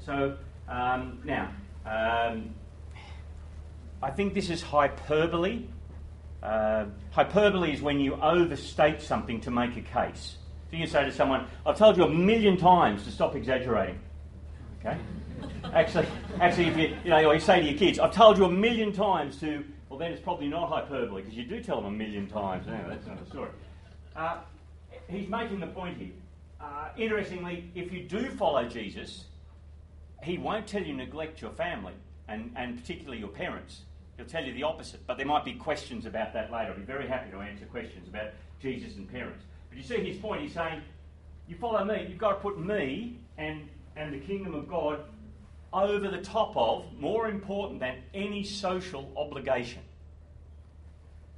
So, 0.04 0.36
um, 0.68 1.20
now, 1.24 1.52
um, 1.84 2.54
I 4.02 4.10
think 4.10 4.34
this 4.34 4.50
is 4.50 4.62
hyperbole. 4.62 5.64
Uh, 6.42 6.86
hyperbole 7.10 7.72
is 7.72 7.82
when 7.82 7.98
you 7.98 8.14
overstate 8.14 9.00
something 9.02 9.40
to 9.40 9.50
make 9.50 9.76
a 9.76 9.80
case. 9.80 10.36
So 10.70 10.76
you 10.76 10.86
say 10.86 11.04
to 11.04 11.12
someone, 11.12 11.46
I've 11.64 11.76
told 11.76 11.96
you 11.96 12.04
a 12.04 12.08
million 12.08 12.56
times 12.56 13.04
to 13.04 13.10
stop 13.10 13.34
exaggerating. 13.34 13.98
Okay? 14.80 14.98
actually, 15.74 16.06
actually, 16.40 16.66
if 16.66 16.76
you, 16.76 16.96
you 17.04 17.10
know, 17.10 17.32
you 17.32 17.40
say 17.40 17.60
to 17.60 17.66
your 17.66 17.78
kids, 17.78 17.98
I've 17.98 18.14
told 18.14 18.38
you 18.38 18.44
a 18.44 18.50
million 18.50 18.92
times 18.92 19.38
to, 19.40 19.64
well, 19.88 19.98
then 19.98 20.12
it's 20.12 20.22
probably 20.22 20.48
not 20.48 20.68
hyperbole 20.68 21.22
because 21.22 21.36
you 21.36 21.44
do 21.44 21.60
tell 21.62 21.76
them 21.76 21.86
a 21.86 21.96
million 21.96 22.26
times. 22.26 22.66
Anyway, 22.68 22.84
that's 22.90 23.06
another 23.06 23.26
story. 23.26 23.50
Uh, 24.14 24.38
he's 25.08 25.28
making 25.28 25.60
the 25.60 25.66
point 25.66 25.98
here. 25.98 26.12
Uh, 26.60 26.88
interestingly, 26.96 27.70
if 27.74 27.92
you 27.92 28.02
do 28.04 28.30
follow 28.30 28.66
Jesus, 28.66 29.24
he 30.22 30.38
won't 30.38 30.66
tell 30.66 30.82
you 30.82 30.94
neglect 30.94 31.40
your 31.40 31.50
family 31.52 31.92
and, 32.28 32.52
and 32.56 32.78
particularly 32.80 33.18
your 33.18 33.28
parents. 33.28 33.82
He'll 34.16 34.26
tell 34.26 34.44
you 34.44 34.54
the 34.54 34.62
opposite. 34.62 35.06
But 35.06 35.18
there 35.18 35.26
might 35.26 35.44
be 35.44 35.52
questions 35.52 36.06
about 36.06 36.32
that 36.32 36.50
later. 36.50 36.70
I'll 36.70 36.76
be 36.76 36.82
very 36.82 37.06
happy 37.06 37.30
to 37.30 37.40
answer 37.40 37.66
questions 37.66 38.08
about 38.08 38.30
Jesus 38.60 38.96
and 38.96 39.10
parents. 39.10 39.44
But 39.68 39.78
you 39.78 39.84
see 39.84 40.02
his 40.02 40.16
point. 40.16 40.40
He's 40.42 40.54
saying, 40.54 40.80
you 41.48 41.56
follow 41.56 41.84
me, 41.84 42.06
you've 42.08 42.18
got 42.18 42.30
to 42.30 42.40
put 42.40 42.58
me 42.58 43.18
and, 43.36 43.68
and 43.94 44.12
the 44.12 44.18
kingdom 44.18 44.54
of 44.54 44.68
God 44.68 45.00
over 45.72 46.08
the 46.08 46.22
top 46.22 46.56
of, 46.56 46.84
more 46.98 47.28
important 47.28 47.80
than 47.80 47.96
any 48.14 48.42
social 48.42 49.12
obligation. 49.16 49.82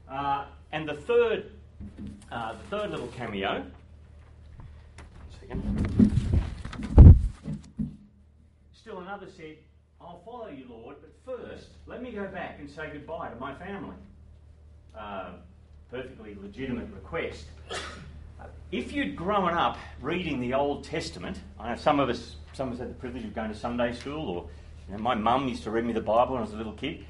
Uh, 0.09 0.45
and 0.73 0.89
the 0.89 0.95
third, 0.95 1.51
uh, 2.31 2.53
the 2.53 2.77
third 2.77 2.91
little 2.91 3.09
cameo. 3.09 3.65
Still 8.73 9.01
another 9.01 9.27
said, 9.37 9.57
I'll 10.01 10.23
follow 10.25 10.49
you, 10.49 10.67
Lord, 10.69 10.97
but 11.01 11.13
first, 11.25 11.69
let 11.87 12.03
me 12.03 12.13
go 12.13 12.27
back 12.27 12.59
and 12.61 12.71
say 12.71 12.91
goodbye 12.93 13.29
to 13.29 13.37
my 13.37 13.55
family. 13.55 13.97
Uh, 14.97 15.33
perfectly 15.91 16.37
legitimate 16.41 16.89
request. 16.93 17.47
If 18.71 18.93
you'd 18.93 19.17
grown 19.17 19.55
up 19.55 19.79
reading 20.01 20.41
the 20.41 20.55
Old 20.55 20.85
Testament, 20.85 21.41
I 21.59 21.71
know 21.71 21.77
some 21.77 22.01
of 22.01 22.11
us, 22.11 22.37
some 22.53 22.69
of 22.69 22.75
us 22.75 22.81
had 22.81 22.91
the 22.91 22.95
privilege 22.95 23.25
of 23.25 23.35
going 23.35 23.51
to 23.51 23.57
Sunday 23.57 23.95
school, 23.95 24.29
or 24.29 24.49
you 24.87 24.97
know, 24.97 25.03
my 25.03 25.15
mum 25.15 25.49
used 25.49 25.63
to 25.65 25.71
read 25.71 25.85
me 25.87 25.93
the 25.95 26.01
Bible 26.01 26.35
when 26.35 26.43
I 26.43 26.45
was 26.45 26.53
a 26.53 26.57
little 26.57 26.75
kid. 26.75 27.05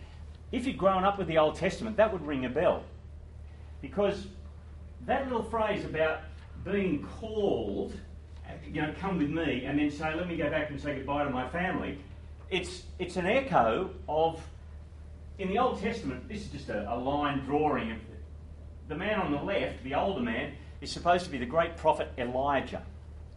If 0.53 0.67
you'd 0.67 0.79
grown 0.79 1.05
up 1.05 1.19
with 1.19 1.27
the 1.27 1.39
Old 1.39 1.57
Testament, 1.57 1.97
that 1.97 2.13
would 2.13 2.25
ring 2.25 2.45
a 2.45 2.49
bell, 2.49 2.85
because 3.83 4.29
that 5.07 5.25
little 5.25 5.43
phrase 5.43 5.85
about 5.85 6.21
being 6.65 7.05
called, 7.21 7.93
you 8.67 8.83
know, 8.83 8.95
come 9.01 9.19
with 9.19 9.31
me, 9.31 9.65
and 9.65 9.79
then 9.79 9.91
say, 9.91 10.15
let 10.15 10.29
me 10.29 10.37
go 10.37 10.51
back 10.51 10.71
and 10.71 10.81
say 10.81 10.97
goodbye 10.97 11.25
to 11.25 11.31
my 11.31 11.49
family, 11.49 11.99
it's, 12.51 12.85
it's 12.99 13.17
an 13.17 13.27
echo 13.27 13.91
of, 14.09 14.41
in 15.39 15.49
the 15.49 15.59
Old 15.59 15.81
Testament, 15.81 16.29
this 16.29 16.43
is 16.43 16.49
just 16.49 16.69
a, 16.69 16.93
a 16.93 16.97
line 16.97 17.41
drawing 17.45 17.93
of 17.93 17.99
the 18.89 18.97
man 18.97 19.21
on 19.21 19.33
the 19.33 19.43
left, 19.43 19.85
the 19.85 19.95
older 19.95 20.23
man, 20.23 20.53
is 20.81 20.91
supposed 20.91 21.25
to 21.25 21.31
be 21.31 21.39
the 21.39 21.47
great 21.47 21.77
prophet 21.77 22.11
Elijah, 22.17 22.83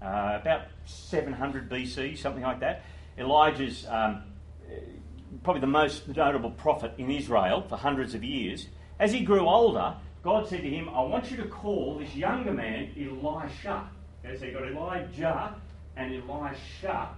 uh, 0.02 0.38
about 0.42 0.62
700 0.86 1.70
BC, 1.70 2.18
something 2.18 2.44
like 2.44 2.62
that. 2.62 2.84
Elijah's 3.18 3.86
um, 3.90 4.24
probably 5.44 5.60
the 5.62 5.68
most 5.68 6.08
notable 6.08 6.52
prophet 6.52 6.94
in 6.98 7.12
Israel 7.12 7.62
for 7.62 7.78
hundreds 7.78 8.14
of 8.14 8.24
years. 8.24 8.68
As 9.00 9.12
he 9.12 9.22
grew 9.22 9.48
older, 9.48 9.96
God 10.24 10.48
said 10.48 10.62
to 10.62 10.70
him, 10.70 10.90
I 10.90 11.02
want 11.02 11.32
you 11.32 11.38
to 11.38 11.46
call 11.46 11.98
this 12.00 12.16
younger 12.16 12.54
man 12.54 12.92
Elisha. 12.98 13.90
Okay, 14.24 14.38
so 14.38 14.46
you've 14.46 14.54
got 14.54 14.68
Elijah 14.68 15.56
and 15.98 16.14
Elisha 16.30 17.10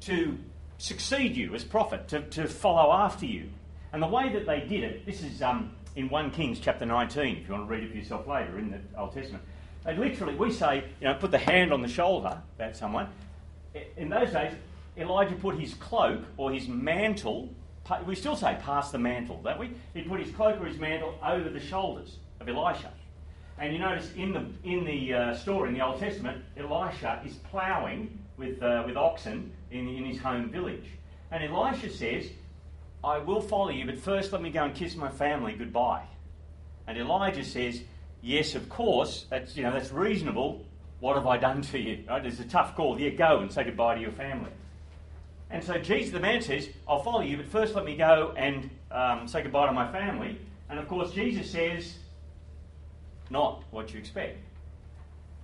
to 0.00 0.38
succeed 0.78 1.36
you 1.36 1.54
as 1.54 1.62
prophet, 1.62 2.08
to, 2.08 2.22
to 2.22 2.48
follow 2.48 2.90
after 2.92 3.26
you. 3.26 3.50
And 3.92 4.02
the 4.02 4.06
way 4.06 4.32
that 4.32 4.46
they 4.46 4.60
did 4.60 4.82
it, 4.82 5.04
this 5.04 5.22
is 5.22 5.42
um, 5.42 5.76
in 5.94 6.08
1 6.08 6.30
Kings 6.30 6.58
chapter 6.58 6.86
19, 6.86 7.36
if 7.36 7.46
you 7.46 7.52
want 7.52 7.68
to 7.68 7.70
read 7.70 7.84
it 7.84 7.90
for 7.90 7.96
yourself 7.98 8.26
later 8.26 8.58
in 8.58 8.70
the 8.70 8.80
Old 8.98 9.12
Testament. 9.12 9.44
They 9.84 9.94
literally, 9.94 10.34
we 10.34 10.50
say, 10.50 10.84
you 11.00 11.08
know, 11.08 11.14
put 11.14 11.30
the 11.30 11.38
hand 11.38 11.72
on 11.72 11.82
the 11.82 11.88
shoulder 11.88 12.40
about 12.56 12.76
someone. 12.76 13.08
In 13.98 14.08
those 14.08 14.32
days, 14.32 14.54
Elijah 14.96 15.34
put 15.34 15.58
his 15.58 15.74
cloak 15.74 16.22
or 16.38 16.50
his 16.50 16.66
mantle, 16.66 17.50
we 18.06 18.14
still 18.14 18.36
say 18.36 18.56
pass 18.62 18.90
the 18.90 18.98
mantle, 18.98 19.40
don't 19.42 19.58
we? 19.58 19.70
He 19.92 20.02
put 20.02 20.20
his 20.20 20.34
cloak 20.34 20.60
or 20.60 20.64
his 20.64 20.78
mantle 20.78 21.18
over 21.22 21.50
the 21.50 21.60
shoulders 21.60 22.16
of 22.40 22.48
Elisha. 22.48 22.90
And 23.62 23.72
you 23.72 23.78
notice 23.78 24.10
in 24.16 24.32
the, 24.32 24.44
in 24.68 24.84
the 24.84 25.14
uh, 25.14 25.34
story 25.36 25.68
in 25.68 25.74
the 25.76 25.84
Old 25.86 26.00
Testament, 26.00 26.42
Elisha 26.56 27.22
is 27.24 27.34
ploughing 27.34 28.18
with, 28.36 28.60
uh, 28.60 28.82
with 28.84 28.96
oxen 28.96 29.52
in, 29.70 29.86
in 29.86 30.04
his 30.04 30.18
home 30.18 30.50
village. 30.50 30.90
And 31.30 31.44
Elisha 31.44 31.88
says, 31.88 32.28
I 33.04 33.18
will 33.18 33.40
follow 33.40 33.68
you, 33.68 33.86
but 33.86 34.00
first 34.00 34.32
let 34.32 34.42
me 34.42 34.50
go 34.50 34.64
and 34.64 34.74
kiss 34.74 34.96
my 34.96 35.10
family 35.10 35.52
goodbye. 35.52 36.02
And 36.88 36.98
Elijah 36.98 37.44
says, 37.44 37.82
Yes, 38.20 38.56
of 38.56 38.68
course, 38.68 39.26
that's, 39.30 39.56
you 39.56 39.62
know, 39.62 39.70
that's 39.70 39.92
reasonable. 39.92 40.66
What 40.98 41.14
have 41.14 41.28
I 41.28 41.36
done 41.36 41.62
to 41.62 41.78
you? 41.78 42.02
Right? 42.08 42.26
It's 42.26 42.40
a 42.40 42.44
tough 42.44 42.74
call. 42.74 42.96
Here, 42.96 43.12
go 43.12 43.38
and 43.38 43.52
say 43.52 43.62
goodbye 43.62 43.94
to 43.94 44.00
your 44.00 44.10
family. 44.10 44.50
And 45.50 45.62
so 45.62 45.78
Jesus, 45.78 46.12
the 46.12 46.18
man 46.18 46.42
says, 46.42 46.68
I'll 46.88 47.04
follow 47.04 47.20
you, 47.20 47.36
but 47.36 47.46
first 47.46 47.76
let 47.76 47.84
me 47.84 47.94
go 47.94 48.34
and 48.36 48.70
um, 48.90 49.28
say 49.28 49.42
goodbye 49.42 49.66
to 49.66 49.72
my 49.72 49.90
family. 49.92 50.40
And 50.68 50.80
of 50.80 50.88
course, 50.88 51.12
Jesus 51.12 51.48
says, 51.48 51.94
Not 53.32 53.64
what 53.70 53.94
you 53.94 53.98
expect. 53.98 54.38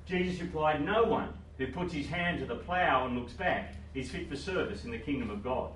Jesus 0.04 0.42
replied, 0.42 0.84
No 0.84 1.04
one 1.04 1.32
who 1.56 1.68
puts 1.68 1.94
his 1.94 2.06
hand 2.06 2.38
to 2.40 2.44
the 2.44 2.56
plough 2.56 3.06
and 3.06 3.18
looks 3.18 3.32
back 3.32 3.74
is 3.94 4.10
fit 4.10 4.28
for 4.28 4.36
service 4.36 4.84
in 4.84 4.90
the 4.90 4.98
kingdom 4.98 5.30
of 5.30 5.42
God. 5.42 5.70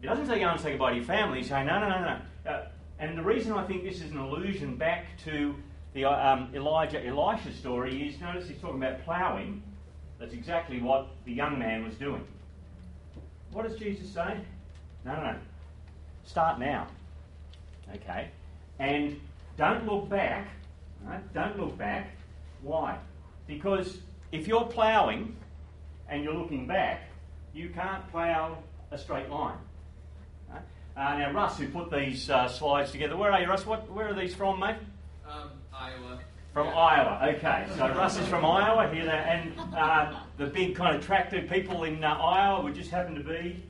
He 0.00 0.08
doesn't 0.08 0.26
say 0.26 0.40
go 0.40 0.48
and 0.48 0.60
say 0.60 0.70
goodbye 0.70 0.90
to 0.90 0.96
your 0.96 1.04
family. 1.04 1.38
He's 1.38 1.48
saying, 1.48 1.66
no, 1.66 1.78
no, 1.78 1.88
no, 1.90 2.00
no. 2.00 2.50
Uh, 2.50 2.66
and 2.98 3.18
the 3.18 3.22
reason 3.22 3.52
I 3.52 3.66
think 3.66 3.84
this 3.84 4.00
is 4.00 4.12
an 4.12 4.16
allusion 4.16 4.76
back 4.76 5.04
to 5.24 5.54
the 5.92 6.06
um, 6.06 6.50
Elijah 6.54 7.04
Elisha 7.06 7.52
story 7.52 8.08
is 8.08 8.18
notice 8.20 8.48
he's 8.48 8.58
talking 8.58 8.82
about 8.82 9.04
ploughing. 9.04 9.62
That's 10.18 10.32
exactly 10.32 10.80
what 10.80 11.08
the 11.26 11.32
young 11.32 11.58
man 11.58 11.84
was 11.84 11.96
doing. 11.96 12.26
What 13.52 13.68
does 13.68 13.78
Jesus 13.78 14.08
say? 14.08 14.38
No, 15.04 15.14
no, 15.16 15.22
no. 15.22 15.36
Start 16.24 16.58
now. 16.58 16.86
Okay? 17.94 18.30
And 18.78 19.20
don't 19.58 19.84
look 19.86 20.08
back. 20.08 20.48
Right? 21.04 21.34
Don't 21.34 21.58
look 21.58 21.76
back. 21.76 22.16
Why? 22.62 22.98
Because 23.46 23.98
if 24.32 24.48
you're 24.48 24.64
ploughing 24.64 25.36
and 26.08 26.24
you're 26.24 26.34
looking 26.34 26.66
back, 26.66 27.02
you 27.52 27.68
can't 27.70 28.10
plough 28.10 28.58
a 28.90 28.98
straight 28.98 29.28
line. 29.28 29.58
Right? 30.50 30.62
Uh, 30.96 31.18
now, 31.18 31.32
Russ, 31.32 31.58
who 31.58 31.68
put 31.68 31.90
these 31.90 32.30
uh, 32.30 32.48
slides 32.48 32.90
together, 32.90 33.16
where 33.16 33.32
are 33.32 33.40
you, 33.40 33.48
Russ? 33.48 33.66
What, 33.66 33.90
where 33.90 34.08
are 34.08 34.14
these 34.14 34.34
from, 34.34 34.60
mate? 34.60 34.76
Um, 35.28 35.50
Iowa. 35.72 36.20
From 36.52 36.68
yeah. 36.68 36.74
Iowa, 36.74 37.34
okay. 37.34 37.66
So 37.76 37.88
Russ 37.94 38.16
is 38.16 38.28
from 38.28 38.44
Iowa 38.44 38.88
here, 38.94 39.10
and 39.10 39.52
uh, 39.76 40.20
the 40.36 40.46
big 40.46 40.76
kind 40.76 40.96
of 40.96 41.04
tractor 41.04 41.42
people 41.42 41.82
in 41.82 42.04
uh, 42.04 42.14
Iowa 42.14 42.62
would 42.62 42.76
just 42.76 42.90
happen 42.90 43.16
to 43.16 43.24
be 43.24 43.64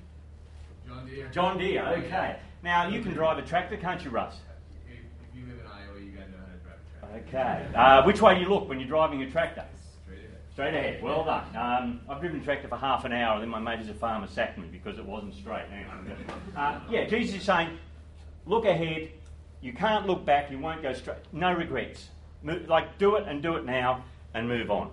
John 0.87 1.07
Deere. 1.07 1.29
John 1.33 1.59
Deere, 1.59 1.87
okay. 2.05 2.37
Now 2.63 2.89
you 2.89 3.01
can 3.01 3.13
drive 3.13 3.39
a 3.39 3.43
tractor, 3.43 3.79
can't 3.79 4.05
you, 4.05 4.11
Russ? 4.11 4.37
If, 4.87 4.99
if 4.99 5.35
you 5.35 5.47
live 5.47 5.61
in 5.61 5.67
Iowa, 5.67 5.99
you 5.99 6.11
got 6.11 6.27
to 6.27 6.31
know 6.33 6.37
how 6.39 6.53
to 6.53 6.59
drive 6.63 6.79
a 7.03 7.04
Okay. 7.15 7.67
Uh, 7.75 8.03
which 8.05 8.21
way 8.21 8.35
do 8.35 8.41
you 8.41 8.49
look 8.49 8.69
when 8.69 8.81
you're 8.81 8.89
driving 8.89 9.23
a 9.23 9.31
tractor? 9.31 9.65
Straight 10.05 10.19
ahead. 10.19 10.39
Straight 10.53 10.75
ahead. 10.75 11.03
Well 11.03 11.25
done. 11.25 11.45
Um, 11.57 12.01
I've 12.09 12.21
driven 12.21 12.41
a 12.41 12.45
tractor 12.45 12.69
for 12.69 12.77
half 12.77 13.05
an 13.05 13.13
hour, 13.13 13.35
and 13.35 13.43
then 13.43 13.51
my 13.51 13.61
mate 13.61 13.79
who's 13.79 13.89
a 13.89 13.95
farmer 13.95 14.27
sacked 14.27 14.59
me 14.59 14.67
because 14.71 14.99
it 14.99 15.05
wasn't 15.05 15.35
straight. 15.35 15.67
Anyway, 15.73 16.17
uh, 16.57 16.81
yeah, 16.91 17.05
Jesus 17.07 17.37
is 17.37 17.43
saying, 17.43 17.79
look 18.47 18.65
ahead. 18.65 19.11
You 19.61 19.73
can't 19.73 20.07
look 20.07 20.25
back. 20.25 20.51
You 20.51 20.59
won't 20.59 20.83
go 20.83 20.93
straight. 20.93 21.19
No 21.33 21.53
regrets. 21.53 22.09
Move, 22.43 22.69
like 22.69 22.99
do 22.99 23.17
it 23.17 23.27
and 23.27 23.43
do 23.43 23.57
it 23.57 23.65
now 23.65 24.05
and 24.35 24.49
move 24.49 24.71
on. 24.71 24.91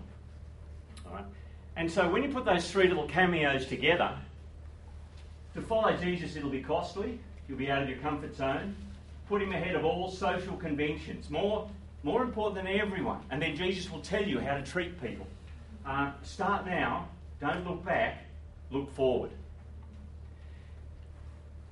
All 1.05 1.13
right. 1.13 1.25
And 1.75 1.91
so 1.91 2.09
when 2.09 2.23
you 2.23 2.29
put 2.29 2.45
those 2.45 2.69
three 2.71 2.87
little 2.87 3.07
cameos 3.07 3.65
together, 3.65 4.15
to 5.55 5.61
follow 5.61 5.95
Jesus, 5.97 6.35
it'll 6.35 6.49
be 6.49 6.61
costly. 6.61 7.19
You'll 7.47 7.57
be 7.57 7.69
out 7.69 7.83
of 7.83 7.89
your 7.89 7.97
comfort 7.97 8.35
zone. 8.35 8.75
Put 9.27 9.41
him 9.41 9.51
ahead 9.51 9.75
of 9.75 9.83
all 9.83 10.09
social 10.09 10.55
conventions. 10.55 11.29
More, 11.29 11.69
more 12.03 12.23
important 12.23 12.63
than 12.63 12.79
everyone. 12.79 13.21
And 13.29 13.41
then 13.41 13.55
Jesus 13.55 13.91
will 13.91 14.01
tell 14.01 14.23
you 14.23 14.39
how 14.39 14.55
to 14.55 14.63
treat 14.63 15.01
people. 15.01 15.27
Uh, 15.85 16.11
start 16.23 16.65
now. 16.65 17.07
Don't 17.39 17.67
look 17.67 17.83
back. 17.85 18.25
Look 18.69 18.93
forward. 18.95 19.31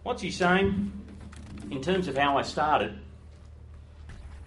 What's 0.03 0.21
he 0.21 0.31
saying? 0.31 0.91
In 1.71 1.81
terms 1.81 2.07
of 2.07 2.17
how 2.17 2.37
I 2.37 2.41
started, 2.41 2.97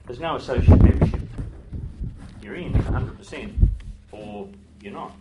there's 0.06 0.20
no 0.20 0.36
associate 0.36 0.82
membership. 0.82 1.20
You're 2.42 2.56
in 2.56 2.72
100%, 2.72 3.68
or 4.10 4.48
you're 4.80 4.92
not. 4.92 5.14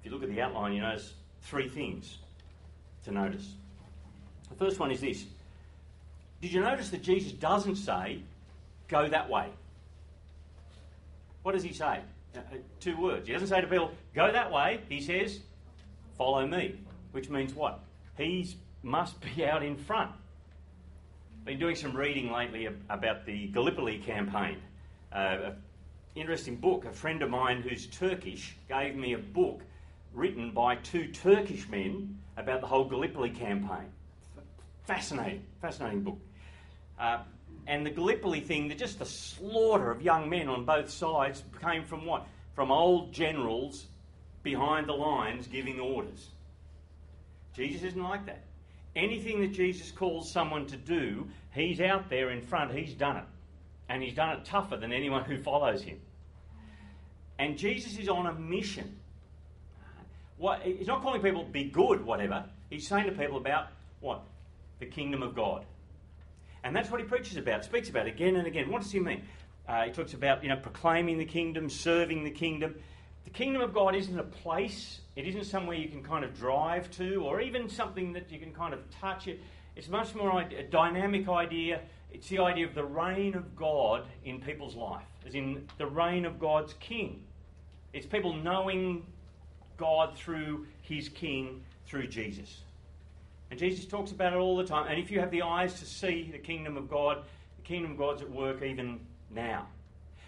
If 0.00 0.06
you 0.06 0.10
look 0.10 0.22
at 0.22 0.30
the 0.30 0.40
outline, 0.40 0.72
you 0.72 0.80
notice 0.80 1.14
three 1.42 1.68
things 1.68 2.18
to 3.04 3.12
notice. 3.12 3.52
The 4.50 4.56
first 4.56 4.80
one 4.80 4.90
is 4.90 5.00
this 5.00 5.24
Did 6.40 6.52
you 6.52 6.60
notice 6.60 6.90
that 6.90 7.02
Jesus 7.02 7.32
doesn't 7.32 7.76
say, 7.76 8.20
go 8.88 9.08
that 9.08 9.28
way? 9.28 9.48
What 11.42 11.52
does 11.52 11.62
he 11.62 11.72
say? 11.72 12.00
Uh, 12.34 12.38
uh, 12.38 12.56
two 12.80 12.96
words. 12.96 13.26
He 13.26 13.32
doesn't 13.32 13.48
say 13.48 13.60
to 13.60 13.66
people, 13.66 13.90
go 14.14 14.32
that 14.32 14.50
way. 14.50 14.80
He 14.88 15.00
says, 15.00 15.40
follow 16.16 16.46
me. 16.46 16.80
Which 17.12 17.28
means 17.28 17.54
what? 17.54 17.80
He 18.16 18.56
must 18.82 19.20
be 19.20 19.44
out 19.46 19.62
in 19.62 19.76
front. 19.76 20.10
Been 21.44 21.58
doing 21.58 21.76
some 21.76 21.94
reading 21.94 22.32
lately 22.32 22.68
about 22.88 23.26
the 23.26 23.48
Gallipoli 23.48 23.98
campaign. 23.98 24.56
Uh, 25.12 25.50
interesting 26.14 26.56
book. 26.56 26.86
A 26.86 26.92
friend 26.92 27.22
of 27.22 27.30
mine 27.30 27.60
who's 27.60 27.86
Turkish 27.86 28.56
gave 28.68 28.96
me 28.96 29.12
a 29.12 29.18
book 29.18 29.60
written 30.14 30.52
by 30.52 30.76
two 30.76 31.08
Turkish 31.08 31.68
men 31.68 32.18
about 32.36 32.60
the 32.60 32.66
whole 32.66 32.84
Gallipoli 32.84 33.30
campaign. 33.30 33.92
Fascinating, 34.86 35.44
fascinating 35.60 36.02
book. 36.02 36.18
Uh, 36.98 37.18
and 37.66 37.84
the 37.84 37.90
Gallipoli 37.90 38.40
thing, 38.40 38.68
the, 38.68 38.74
just 38.74 38.98
the 38.98 39.06
slaughter 39.06 39.90
of 39.90 40.02
young 40.02 40.28
men 40.28 40.48
on 40.48 40.64
both 40.64 40.90
sides 40.90 41.42
came 41.62 41.84
from 41.84 42.04
what? 42.04 42.26
From 42.54 42.70
old 42.70 43.12
generals 43.12 43.86
behind 44.42 44.86
the 44.86 44.92
lines 44.92 45.46
giving 45.46 45.80
orders. 45.80 46.28
Jesus 47.54 47.82
isn't 47.82 48.02
like 48.02 48.26
that. 48.26 48.44
Anything 48.94 49.40
that 49.40 49.52
Jesus 49.52 49.90
calls 49.90 50.30
someone 50.30 50.66
to 50.66 50.76
do, 50.76 51.26
he's 51.52 51.80
out 51.80 52.10
there 52.10 52.30
in 52.30 52.42
front, 52.42 52.72
he's 52.72 52.94
done 52.94 53.16
it. 53.16 53.24
And 53.88 54.02
he's 54.02 54.14
done 54.14 54.36
it 54.36 54.44
tougher 54.44 54.76
than 54.76 54.92
anyone 54.92 55.24
who 55.24 55.38
follows 55.38 55.82
him. 55.82 56.00
And 57.38 57.58
Jesus 57.58 57.98
is 57.98 58.08
on 58.08 58.26
a 58.26 58.32
mission. 58.32 58.96
What, 60.36 60.62
he's 60.62 60.86
not 60.86 61.02
calling 61.02 61.22
people 61.22 61.44
be 61.44 61.64
good, 61.64 62.04
whatever. 62.04 62.44
He's 62.70 62.86
saying 62.86 63.06
to 63.06 63.12
people 63.12 63.36
about 63.36 63.68
what? 64.00 64.22
The 64.78 64.86
kingdom 64.86 65.22
of 65.22 65.34
God. 65.34 65.64
And 66.64 66.74
that's 66.74 66.90
what 66.90 66.98
he 66.98 67.06
preaches 67.06 67.36
about, 67.36 67.62
speaks 67.64 67.90
about 67.90 68.06
again 68.06 68.36
and 68.36 68.46
again. 68.46 68.70
What 68.70 68.82
does 68.82 68.90
he 68.90 68.98
mean? 68.98 69.22
Uh, 69.68 69.84
he 69.84 69.92
talks 69.92 70.14
about 70.14 70.42
you 70.42 70.48
know 70.48 70.56
proclaiming 70.56 71.18
the 71.18 71.24
kingdom, 71.26 71.68
serving 71.68 72.24
the 72.24 72.30
kingdom. 72.30 72.74
The 73.24 73.30
kingdom 73.30 73.60
of 73.60 73.74
God 73.74 73.94
isn't 73.94 74.18
a 74.18 74.24
place. 74.24 75.00
It 75.14 75.26
isn't 75.26 75.44
somewhere 75.44 75.76
you 75.76 75.88
can 75.88 76.02
kind 76.02 76.24
of 76.24 76.34
drive 76.34 76.90
to, 76.92 77.16
or 77.16 77.42
even 77.42 77.68
something 77.68 78.14
that 78.14 78.32
you 78.32 78.38
can 78.38 78.52
kind 78.52 78.72
of 78.72 78.80
touch. 78.90 79.28
It. 79.28 79.40
It's 79.76 79.88
much 79.88 80.14
more 80.14 80.40
a 80.40 80.62
dynamic 80.62 81.28
idea. 81.28 81.80
It's 82.12 82.28
the 82.28 82.38
idea 82.38 82.66
of 82.66 82.74
the 82.74 82.84
reign 82.84 83.34
of 83.34 83.56
God 83.56 84.06
in 84.24 84.40
people's 84.40 84.74
life, 84.74 85.04
as 85.26 85.34
in 85.34 85.68
the 85.78 85.86
reign 85.86 86.24
of 86.24 86.38
God's 86.38 86.74
King. 86.74 87.24
It's 87.92 88.06
people 88.06 88.32
knowing 88.32 89.04
God 89.76 90.16
through 90.16 90.66
His 90.82 91.08
King, 91.08 91.62
through 91.86 92.06
Jesus. 92.08 92.62
And 93.50 93.58
Jesus 93.58 93.84
talks 93.84 94.10
about 94.10 94.32
it 94.32 94.36
all 94.36 94.56
the 94.56 94.64
time. 94.64 94.86
And 94.88 94.98
if 94.98 95.10
you 95.10 95.20
have 95.20 95.30
the 95.30 95.42
eyes 95.42 95.78
to 95.80 95.84
see 95.84 96.28
the 96.32 96.38
kingdom 96.38 96.76
of 96.76 96.88
God, 96.88 97.22
the 97.56 97.62
kingdom 97.62 97.92
of 97.92 97.98
God's 97.98 98.22
at 98.22 98.30
work 98.30 98.62
even 98.62 99.00
now. 99.30 99.66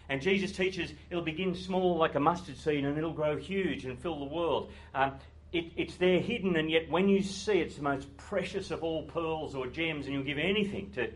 And 0.09 0.23
Jesus 0.23 0.53
teaches 0.53 0.93
it'll 1.11 1.25
begin 1.25 1.55
small 1.55 1.97
like 1.97 2.15
a 2.15 2.21
mustard 2.21 2.57
seed 2.57 2.85
and 2.85 2.97
it'll 2.97 3.13
grow 3.13 3.37
huge 3.37 3.85
and 3.85 3.99
fill 3.99 4.19
the 4.19 4.33
world. 4.33 4.71
Um, 4.95 5.15
it, 5.53 5.73
it's 5.77 5.97
there 5.97 6.21
hidden, 6.21 6.57
and 6.57 6.71
yet 6.71 6.91
when 6.91 7.09
you 7.09 7.23
see 7.23 7.61
it, 7.61 7.69
it's 7.69 7.77
the 7.77 7.83
most 7.83 8.15
precious 8.17 8.71
of 8.71 8.83
all 8.83 9.05
pearls 9.05 9.55
or 9.55 9.67
gems, 9.67 10.07
and 10.07 10.15
you'll 10.15 10.25
give 10.25 10.39
anything 10.39 10.91
to, 10.93 11.11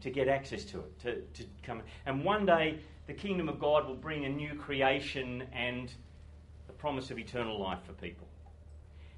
to 0.00 0.10
get 0.10 0.26
access 0.26 0.64
to 0.64 0.80
it, 0.80 1.00
to, 1.00 1.42
to 1.42 1.48
come. 1.62 1.82
And 2.06 2.24
one 2.24 2.46
day, 2.46 2.80
the 3.06 3.14
kingdom 3.14 3.48
of 3.48 3.58
God 3.60 3.86
will 3.86 3.94
bring 3.94 4.24
a 4.24 4.28
new 4.28 4.54
creation 4.54 5.44
and 5.52 5.92
the 6.66 6.72
promise 6.72 7.10
of 7.10 7.18
eternal 7.18 7.60
life 7.60 7.80
for 7.86 7.92
people. 7.92 8.26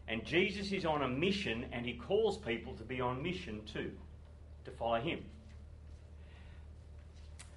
And 0.08 0.24
Jesus 0.24 0.72
is 0.72 0.84
on 0.84 1.02
a 1.02 1.08
mission, 1.08 1.66
and 1.72 1.84
he 1.84 1.94
calls 1.94 2.38
people 2.38 2.74
to 2.74 2.84
be 2.84 3.00
on 3.00 3.22
mission 3.22 3.62
too, 3.72 3.90
to 4.64 4.70
follow 4.70 5.00
him. 5.00 5.24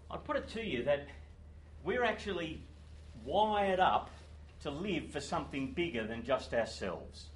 I'd 0.09 0.23
put 0.23 0.37
it 0.37 0.47
to 0.49 0.63
you 0.63 0.83
that 0.85 1.07
we're 1.83 2.03
actually 2.03 2.61
wired 3.23 3.79
up 3.79 4.09
to 4.63 4.71
live 4.71 5.11
for 5.11 5.19
something 5.19 5.73
bigger 5.73 6.05
than 6.07 6.23
just 6.23 6.53
ourselves. 6.53 7.27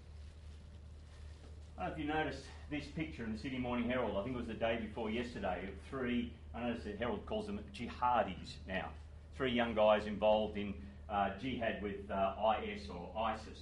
I 1.78 1.88
don't 1.88 1.90
know 1.90 1.94
if 1.94 2.00
you 2.00 2.14
noticed 2.14 2.44
this 2.70 2.86
picture 2.96 3.24
in 3.24 3.34
the 3.34 3.38
Sydney 3.38 3.60
Morning 3.60 3.90
Herald. 3.90 4.18
I 4.18 4.24
think 4.24 4.36
it 4.36 4.40
was 4.40 4.48
the 4.48 4.54
day 4.54 4.80
before 4.82 5.10
yesterday 5.10 5.64
of 5.68 5.74
three, 5.90 6.34
I 6.56 6.62
noticed 6.62 6.86
the 6.86 6.96
Herald 6.98 7.26
calls 7.26 7.46
them 7.48 7.60
jihadis 7.74 8.56
now. 8.68 8.90
Three 9.38 9.52
young 9.52 9.74
guys 9.74 10.06
involved 10.06 10.58
in 10.58 10.74
uh, 11.10 11.32
jihad 11.42 11.82
with 11.82 12.10
uh, 12.12 12.34
IS 12.64 12.90
or 12.90 13.10
ISIS. 13.20 13.60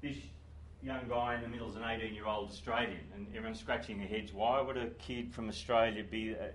This 0.00 0.16
young 0.82 1.08
guy 1.08 1.36
in 1.36 1.42
the 1.42 1.48
middle 1.48 1.70
is 1.70 1.76
an 1.76 1.84
18 1.84 2.14
year 2.14 2.26
old 2.26 2.50
Australian, 2.50 3.00
and 3.14 3.26
everyone's 3.28 3.60
scratching 3.60 3.98
their 3.98 4.08
heads. 4.08 4.32
Why 4.32 4.60
would 4.60 4.76
a 4.76 4.88
kid 4.90 5.32
from 5.32 5.48
Australia 5.48 6.04
be. 6.08 6.34
Uh, 6.34 6.46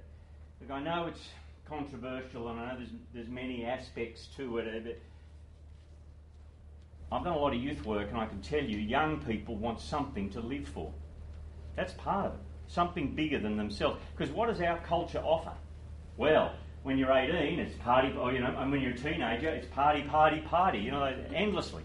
look, 0.61 0.71
I 0.71 0.81
know 0.81 1.07
it's 1.07 1.29
controversial, 1.67 2.49
and 2.49 2.59
I 2.59 2.69
know 2.69 2.77
there's, 2.77 2.89
there's 3.13 3.29
many 3.29 3.65
aspects 3.65 4.27
to 4.37 4.57
it. 4.57 4.83
But 4.83 4.99
I've 7.15 7.23
done 7.23 7.33
a 7.33 7.39
lot 7.39 7.53
of 7.53 7.61
youth 7.61 7.85
work, 7.85 8.09
and 8.09 8.17
I 8.17 8.25
can 8.25 8.41
tell 8.41 8.63
you, 8.63 8.77
young 8.77 9.21
people 9.21 9.55
want 9.55 9.79
something 9.79 10.29
to 10.31 10.41
live 10.41 10.67
for. 10.67 10.91
That's 11.75 11.93
part 11.93 12.27
of 12.27 12.33
it. 12.33 12.39
Something 12.67 13.15
bigger 13.15 13.39
than 13.39 13.55
themselves. 13.55 13.99
Because 14.15 14.33
what 14.33 14.49
does 14.49 14.59
our 14.59 14.79
culture 14.79 15.19
offer? 15.19 15.53
Well, 16.17 16.53
when 16.83 16.97
you're 16.97 17.11
18, 17.11 17.59
it's 17.59 17.75
party, 17.77 18.13
or 18.17 18.33
you 18.33 18.39
know, 18.39 18.53
and 18.57 18.71
when 18.71 18.81
you're 18.81 18.91
a 18.91 18.97
teenager, 18.97 19.47
it's 19.47 19.67
party, 19.67 20.01
party, 20.01 20.41
party. 20.41 20.79
You 20.79 20.91
know, 20.91 21.03
endlessly. 21.33 21.83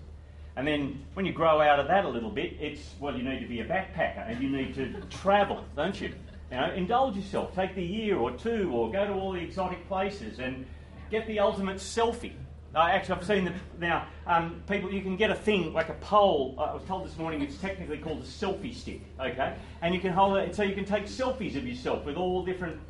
And 0.57 0.67
then 0.67 1.05
when 1.15 1.25
you 1.25 1.33
grow 1.33 1.61
out 1.61 1.81
of 1.81 1.89
that 1.89 2.05
a 2.05 2.09
little 2.09 2.31
bit, 2.31 2.57
it's, 2.61 2.95
well, 3.01 3.17
you 3.17 3.23
need 3.23 3.41
to 3.41 3.49
be 3.49 3.61
a 3.61 3.65
backpacker 3.65 4.29
and 4.31 4.43
you 4.43 4.51
need 4.51 4.75
to 4.75 5.01
travel, 5.09 5.65
don't 5.77 5.99
you? 6.01 6.15
You 6.51 6.59
know, 6.59 6.73
indulge 6.73 7.17
yourself. 7.17 7.55
Take 7.55 7.75
the 7.75 7.83
year 7.83 8.19
or 8.19 8.31
two 8.33 8.71
or 8.73 8.93
go 8.93 9.07
to 9.07 9.13
all 9.15 9.33
the 9.33 9.41
exotic 9.41 9.87
places 9.89 10.39
and 10.39 10.67
get 11.11 11.27
the 11.27 11.39
ultimate 11.39 11.77
selfie. 11.77 12.33
Actually, 12.75 13.15
I've 13.17 13.27
seen 13.27 13.45
the, 13.45 13.53
now 13.79 14.07
um, 14.27 14.63
people. 14.67 14.91
You 14.93 15.03
can 15.03 15.17
get 15.17 15.31
a 15.31 15.35
thing 15.35 15.75
like 15.75 15.91
a 15.91 15.95
pole. 15.95 16.55
I 16.59 16.73
was 16.73 16.83
told 16.85 17.07
this 17.07 17.19
morning 17.19 17.43
it's 17.43 17.59
technically 17.59 17.99
called 17.99 18.23
a 18.23 18.25
selfie 18.25 18.75
stick. 18.75 19.03
Okay, 19.21 19.55
and 19.83 19.95
you 19.95 20.01
can 20.01 20.11
hold 20.11 20.39
it 20.39 20.55
so 20.55 20.63
you 20.63 20.75
can 20.75 20.87
take 20.87 21.05
selfies 21.05 21.55
of 21.55 21.67
yourself 21.67 22.07
with 22.07 22.17
all 22.17 22.43
different. 22.43 22.81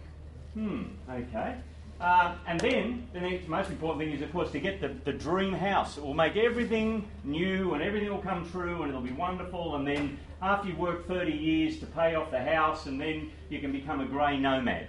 Hmm. 0.55 0.85
Okay. 1.11 1.57
Um, 2.03 2.35
and 2.49 2.59
then 2.59 3.07
the 3.12 3.21
next 3.21 3.47
most 3.47 3.71
important 3.71 4.01
thing 4.01 4.12
is, 4.12 4.23
of 4.23 4.33
course, 4.33 4.51
to 4.51 4.59
get 4.59 4.81
the, 4.81 4.88
the 5.05 5.12
dream 5.12 5.53
house. 5.53 5.97
It 5.97 6.03
will 6.03 6.15
make 6.15 6.37
everything 6.37 7.09
new 7.23 7.75
and 7.75 7.83
everything 7.83 8.11
will 8.11 8.19
come 8.19 8.51
true 8.51 8.83
and 8.83 8.88
it'll 8.88 9.01
be 9.01 9.12
wonderful. 9.12 9.77
And 9.77 9.87
then 9.87 10.19
after 10.43 10.67
you've 10.69 10.79
worked 10.79 11.07
30 11.07 11.31
years 11.31 11.79
to 11.79 11.87
pay 11.87 12.17
off 12.17 12.33
the 12.33 12.43
house, 12.43 12.87
and 12.87 13.01
then 13.01 13.31
you 13.51 13.61
can 13.61 13.71
become 13.71 14.01
a 14.01 14.05
grey 14.05 14.37
nomad 14.37 14.88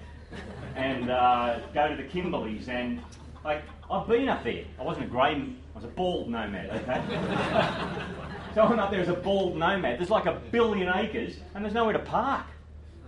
and 0.75 1.11
uh, 1.11 1.59
go 1.75 1.87
to 1.87 1.95
the 1.95 2.03
Kimberleys. 2.09 2.67
And 2.67 2.99
like, 3.45 3.61
I've 3.91 4.07
been 4.07 4.27
up 4.27 4.43
there. 4.43 4.63
I 4.79 4.83
wasn't 4.83 5.05
a 5.05 5.09
grey, 5.09 5.35
I 5.35 5.75
was 5.75 5.83
a 5.83 5.89
bald 5.89 6.29
nomad, 6.29 6.71
okay? 6.71 7.03
so 8.55 8.63
I'm 8.63 8.79
up 8.79 8.89
there 8.89 9.01
as 9.01 9.09
a 9.09 9.13
bald 9.13 9.55
nomad. 9.55 9.99
There's 9.99 10.09
like 10.09 10.25
a 10.25 10.41
billion 10.49 10.89
acres 10.89 11.35
and 11.53 11.63
there's 11.63 11.75
nowhere 11.75 11.93
to 11.93 11.99
park. 11.99 12.47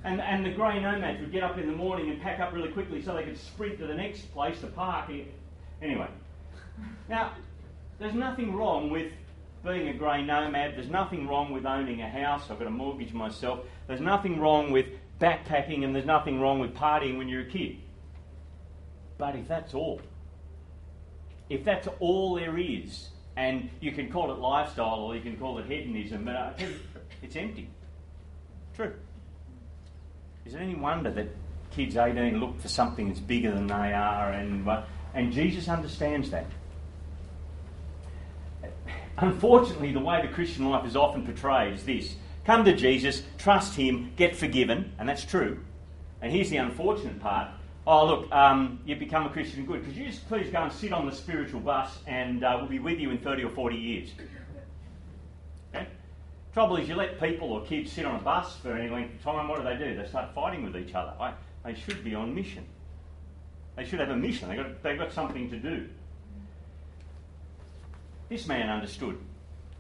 And, 0.06 0.22
and 0.22 0.46
the 0.46 0.52
grey 0.52 0.80
nomads 0.80 1.20
would 1.20 1.32
get 1.32 1.42
up 1.42 1.58
in 1.58 1.66
the 1.66 1.76
morning 1.76 2.12
and 2.12 2.22
pack 2.22 2.40
up 2.40 2.54
really 2.54 2.70
quickly 2.70 3.02
so 3.02 3.16
they 3.16 3.24
could 3.24 3.40
sprint 3.40 3.80
to 3.80 3.88
the 3.88 3.96
next 3.96 4.32
place 4.34 4.62
to 4.62 4.68
park. 4.68 5.10
Anyway, 5.82 6.08
now, 7.10 7.34
there's 7.98 8.14
nothing 8.14 8.56
wrong 8.56 8.92
with 8.92 9.12
being 9.66 9.88
a 9.88 9.94
grey 9.94 10.24
nomad. 10.24 10.76
There's 10.76 10.92
nothing 10.92 11.28
wrong 11.28 11.52
with 11.52 11.66
owning 11.66 12.04
a 12.04 12.08
house. 12.08 12.52
I've 12.52 12.60
got 12.60 12.68
a 12.68 12.72
mortgage 12.72 13.14
myself. 13.14 13.62
There's 13.88 14.00
nothing 14.00 14.40
wrong 14.40 14.72
with 14.72 14.86
backpacking 15.20 15.84
and 15.84 15.96
there's 15.96 16.06
nothing 16.06 16.40
wrong 16.40 16.60
with 16.60 16.76
partying 16.76 17.18
when 17.18 17.28
you're 17.28 17.42
a 17.42 17.50
kid. 17.50 17.78
But 19.18 19.36
if 19.36 19.48
that's 19.48 19.74
all, 19.74 20.02
if 21.50 21.64
that's 21.64 21.88
all 22.00 22.36
there 22.36 22.60
is, 22.60 23.10
and 23.38 23.72
you 23.80 23.92
can 23.92 24.12
call 24.12 24.32
it 24.32 24.38
lifestyle 24.38 25.00
or 25.00 25.16
you 25.16 25.22
can 25.22 25.36
call 25.36 25.58
it 25.58 25.66
hedonism, 25.66 26.26
but 26.26 26.36
uh, 26.36 26.54
it's 27.24 27.36
empty. 27.36 27.70
True. 28.76 28.94
Is 30.46 30.54
it 30.54 30.62
any 30.62 30.76
wonder 30.76 31.12
that 31.12 31.28
kids 31.72 31.98
18 31.98 32.40
look 32.40 32.60
for 32.62 32.68
something 32.68 33.08
that's 33.08 33.20
bigger 33.20 33.52
than 33.52 33.68
they 33.68 33.94
are? 33.94 34.32
And, 34.32 34.68
and 35.14 35.32
Jesus 35.32 35.68
understands 35.68 36.30
that. 36.32 36.46
Unfortunately, 39.18 39.92
the 39.92 40.00
way 40.00 40.22
the 40.22 40.34
Christian 40.34 40.70
life 40.70 40.86
is 40.86 40.96
often 40.96 41.26
portrayed 41.26 41.74
is 41.74 41.84
this 41.84 42.16
come 42.46 42.64
to 42.66 42.76
Jesus, 42.76 43.24
trust 43.38 43.76
Him, 43.76 44.12
get 44.18 44.36
forgiven, 44.36 44.94
and 45.00 45.10
that's 45.10 45.26
true. 45.26 45.60
And 46.22 46.32
here's 46.32 46.50
the 46.50 46.58
unfortunate 46.58 47.20
part 47.20 47.50
oh, 47.88 48.06
look, 48.06 48.32
um, 48.32 48.80
you 48.86 48.96
become 48.96 49.26
a 49.26 49.30
Christian 49.30 49.66
good. 49.66 49.84
Could 49.86 49.96
you 49.96 50.06
just 50.08 50.28
please 50.28 50.50
go 50.52 50.64
and 50.64 50.72
sit 50.72 50.92
on 50.92 51.06
the 51.06 51.12
spiritual 51.12 51.60
bus 51.60 52.00
and 52.08 52.44
uh, 52.44 52.58
we'll 52.60 52.70
be 52.70 52.80
with 52.80 53.00
you 53.00 53.12
in 53.12 53.20
30 53.20 53.44
or 53.44 53.50
40 53.52 53.76
years? 53.76 54.10
Trouble 56.56 56.78
is, 56.78 56.88
you 56.88 56.96
let 56.96 57.20
people 57.20 57.52
or 57.52 57.66
kids 57.66 57.92
sit 57.92 58.06
on 58.06 58.16
a 58.16 58.24
bus 58.24 58.56
for 58.56 58.72
any 58.72 58.90
length 58.90 59.16
of 59.16 59.24
time, 59.24 59.50
what 59.50 59.58
do 59.58 59.66
they 59.66 59.76
do? 59.76 60.02
They 60.02 60.08
start 60.08 60.34
fighting 60.34 60.64
with 60.64 60.78
each 60.78 60.96
other. 60.96 61.14
They 61.66 61.76
should 61.76 62.02
be 62.02 62.16
on 62.16 62.34
mission. 62.34 62.66
They 63.76 63.84
should 63.84 64.00
have 64.00 64.08
a 64.08 64.16
mission. 64.16 64.48
They've 64.48 64.60
got, 64.60 64.82
they've 64.82 64.98
got 64.98 65.12
something 65.12 65.50
to 65.50 65.60
do. 65.60 65.90
This 68.30 68.48
man 68.48 68.70
understood. 68.70 69.18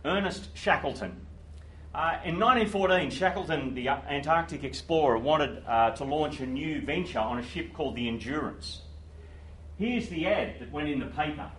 Ernest 0.04 0.50
Shackleton. 0.54 1.26
Uh, 1.94 2.20
in 2.26 2.38
1914, 2.38 3.10
Shackleton, 3.10 3.74
the 3.74 3.88
Antarctic 3.88 4.66
explorer, 4.66 5.18
wanted 5.18 5.64
uh, 5.66 5.92
to 5.92 6.04
launch 6.04 6.42
a 6.42 6.46
new 6.46 6.82
venture 6.82 7.20
on 7.20 7.40
a 7.40 7.44
ship 7.44 7.74
called 7.74 7.96
the 7.96 8.10
Endurance. 8.10 8.82
Here's 9.80 10.10
the 10.10 10.28
ad 10.28 10.60
that 10.60 10.74
went 10.74 10.90
in 10.90 11.00
the 11.00 11.06
paper. 11.06 11.50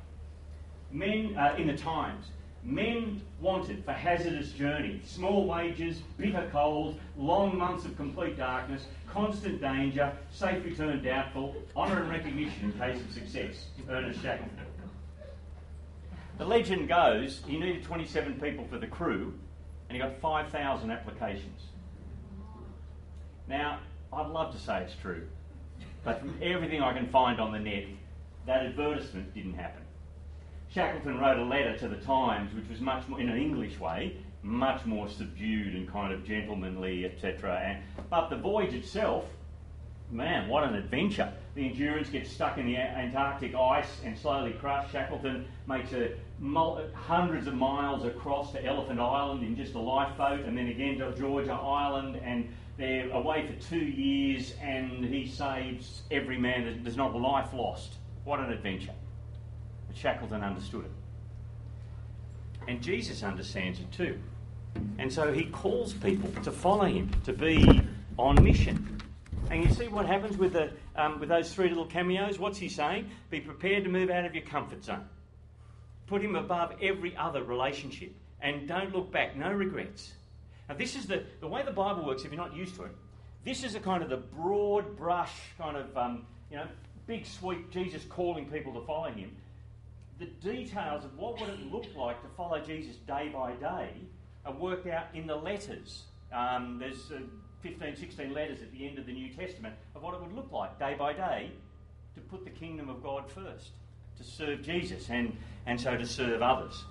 Men 0.92 1.38
uh, 1.38 1.54
in 1.56 1.68
the 1.68 1.76
Times 1.78 2.26
men 2.66 3.22
wanted 3.40 3.84
for 3.84 3.92
hazardous 3.92 4.50
journey, 4.50 5.00
small 5.04 5.46
wages, 5.46 5.98
bitter 6.18 6.48
cold, 6.50 6.98
long 7.16 7.56
months 7.56 7.84
of 7.84 7.96
complete 7.96 8.36
darkness, 8.36 8.86
constant 9.08 9.60
danger, 9.60 10.12
safe 10.32 10.64
return 10.64 11.02
doubtful, 11.02 11.54
honour 11.76 12.02
and 12.02 12.10
recognition 12.10 12.64
in 12.64 12.72
case 12.72 13.00
of 13.00 13.12
success. 13.12 13.66
Ernest 13.88 14.20
Shackleton. 14.20 14.58
the 16.38 16.44
legend 16.44 16.88
goes 16.88 17.40
he 17.46 17.56
needed 17.56 17.84
27 17.84 18.40
people 18.40 18.66
for 18.68 18.78
the 18.78 18.86
crew 18.86 19.32
and 19.88 19.96
he 19.96 20.02
got 20.02 20.20
5,000 20.20 20.90
applications. 20.90 21.62
Now, 23.48 23.78
I'd 24.12 24.26
love 24.26 24.52
to 24.52 24.58
say 24.58 24.82
it's 24.82 24.96
true, 24.96 25.28
but 26.02 26.18
from 26.18 26.36
everything 26.42 26.82
I 26.82 26.92
can 26.92 27.06
find 27.06 27.40
on 27.40 27.52
the 27.52 27.60
net, 27.60 27.84
that 28.46 28.66
advertisement 28.66 29.32
didn't 29.34 29.54
happen. 29.54 29.85
Shackleton 30.72 31.18
wrote 31.18 31.38
a 31.38 31.44
letter 31.44 31.76
to 31.78 31.88
the 31.88 31.96
Times, 31.96 32.54
which 32.54 32.68
was 32.68 32.80
much 32.80 33.06
more, 33.08 33.20
in 33.20 33.28
an 33.28 33.38
English 33.38 33.78
way, 33.78 34.16
much 34.42 34.84
more 34.84 35.08
subdued 35.08 35.74
and 35.74 35.90
kind 35.90 36.12
of 36.12 36.24
gentlemanly, 36.24 37.04
etc. 37.06 37.82
But 38.10 38.28
the 38.28 38.36
voyage 38.36 38.74
itself, 38.74 39.24
man, 40.10 40.48
what 40.48 40.64
an 40.64 40.74
adventure! 40.74 41.32
The 41.54 41.66
Endurance 41.66 42.10
gets 42.10 42.30
stuck 42.30 42.58
in 42.58 42.66
the 42.66 42.76
Antarctic 42.76 43.54
ice 43.54 44.00
and 44.04 44.16
slowly 44.16 44.52
crushed. 44.52 44.92
Shackleton 44.92 45.46
makes 45.66 45.92
a 45.92 46.10
hundreds 46.94 47.46
of 47.46 47.54
miles 47.54 48.04
across 48.04 48.52
to 48.52 48.64
Elephant 48.64 49.00
Island 49.00 49.42
in 49.42 49.56
just 49.56 49.74
a 49.74 49.80
lifeboat, 49.80 50.44
and 50.44 50.56
then 50.56 50.68
again 50.68 50.98
to 50.98 51.12
Georgia 51.16 51.54
Island, 51.54 52.20
and 52.22 52.48
they're 52.76 53.10
away 53.10 53.46
for 53.46 53.54
two 53.68 53.84
years, 53.84 54.52
and 54.60 55.02
he 55.02 55.26
saves 55.26 56.02
every 56.10 56.36
man. 56.36 56.82
There's 56.82 56.96
not 56.96 57.14
a 57.14 57.18
life 57.18 57.54
lost. 57.54 57.94
What 58.24 58.40
an 58.40 58.52
adventure! 58.52 58.92
Shackleton 59.96 60.42
understood 60.42 60.84
it. 60.84 60.90
And 62.68 62.82
Jesus 62.82 63.22
understands 63.22 63.80
it 63.80 63.90
too. 63.92 64.18
And 64.98 65.10
so 65.10 65.32
he 65.32 65.44
calls 65.46 65.94
people 65.94 66.30
to 66.42 66.52
follow 66.52 66.84
him, 66.84 67.10
to 67.24 67.32
be 67.32 67.80
on 68.18 68.42
mission. 68.42 69.00
And 69.50 69.62
you 69.62 69.70
see 69.72 69.88
what 69.88 70.06
happens 70.06 70.36
with, 70.36 70.52
the, 70.52 70.72
um, 70.96 71.18
with 71.18 71.28
those 71.28 71.54
three 71.54 71.68
little 71.68 71.86
cameos? 71.86 72.38
What's 72.38 72.58
he 72.58 72.68
saying? 72.68 73.08
Be 73.30 73.40
prepared 73.40 73.84
to 73.84 73.90
move 73.90 74.10
out 74.10 74.24
of 74.24 74.34
your 74.34 74.44
comfort 74.44 74.84
zone. 74.84 75.08
Put 76.08 76.20
him 76.20 76.36
above 76.36 76.74
every 76.82 77.16
other 77.16 77.42
relationship. 77.42 78.12
And 78.42 78.68
don't 78.68 78.94
look 78.94 79.10
back, 79.10 79.36
no 79.36 79.50
regrets. 79.50 80.12
Now, 80.68 80.74
this 80.74 80.94
is 80.94 81.06
the, 81.06 81.24
the 81.40 81.46
way 81.46 81.62
the 81.62 81.70
Bible 81.70 82.04
works, 82.04 82.24
if 82.24 82.32
you're 82.32 82.42
not 82.42 82.54
used 82.54 82.74
to 82.76 82.84
it. 82.84 82.92
This 83.44 83.64
is 83.64 83.76
a 83.76 83.80
kind 83.80 84.02
of 84.02 84.10
the 84.10 84.16
broad 84.16 84.96
brush, 84.96 85.32
kind 85.56 85.76
of, 85.76 85.96
um, 85.96 86.26
you 86.50 86.56
know, 86.56 86.66
big 87.06 87.24
sweep 87.24 87.70
Jesus 87.70 88.04
calling 88.04 88.50
people 88.50 88.74
to 88.74 88.84
follow 88.84 89.08
him. 89.08 89.30
The 90.18 90.26
details 90.26 91.04
of 91.04 91.16
what 91.18 91.38
would 91.40 91.50
it 91.50 91.70
look 91.70 91.86
like 91.94 92.22
to 92.22 92.28
follow 92.36 92.58
Jesus 92.60 92.96
day 93.06 93.30
by 93.32 93.52
day 93.52 93.90
are 94.46 94.52
worked 94.52 94.86
out 94.86 95.06
in 95.12 95.26
the 95.26 95.36
letters. 95.36 96.04
Um, 96.32 96.78
there's 96.78 97.10
uh, 97.12 97.18
15, 97.60 97.96
16 97.96 98.32
letters 98.32 98.62
at 98.62 98.72
the 98.72 98.86
end 98.86 98.98
of 98.98 99.06
the 99.06 99.12
New 99.12 99.28
Testament 99.28 99.74
of 99.94 100.02
what 100.02 100.14
it 100.14 100.20
would 100.22 100.34
look 100.34 100.50
like 100.50 100.78
day 100.78 100.94
by 100.98 101.12
day 101.12 101.50
to 102.14 102.20
put 102.20 102.44
the 102.44 102.50
kingdom 102.50 102.88
of 102.88 103.02
God 103.02 103.30
first, 103.30 103.70
to 104.16 104.24
serve 104.24 104.62
Jesus 104.62 105.10
and, 105.10 105.36
and 105.66 105.78
so 105.78 105.96
to 105.96 106.06
serve 106.06 106.40
others. 106.40 106.84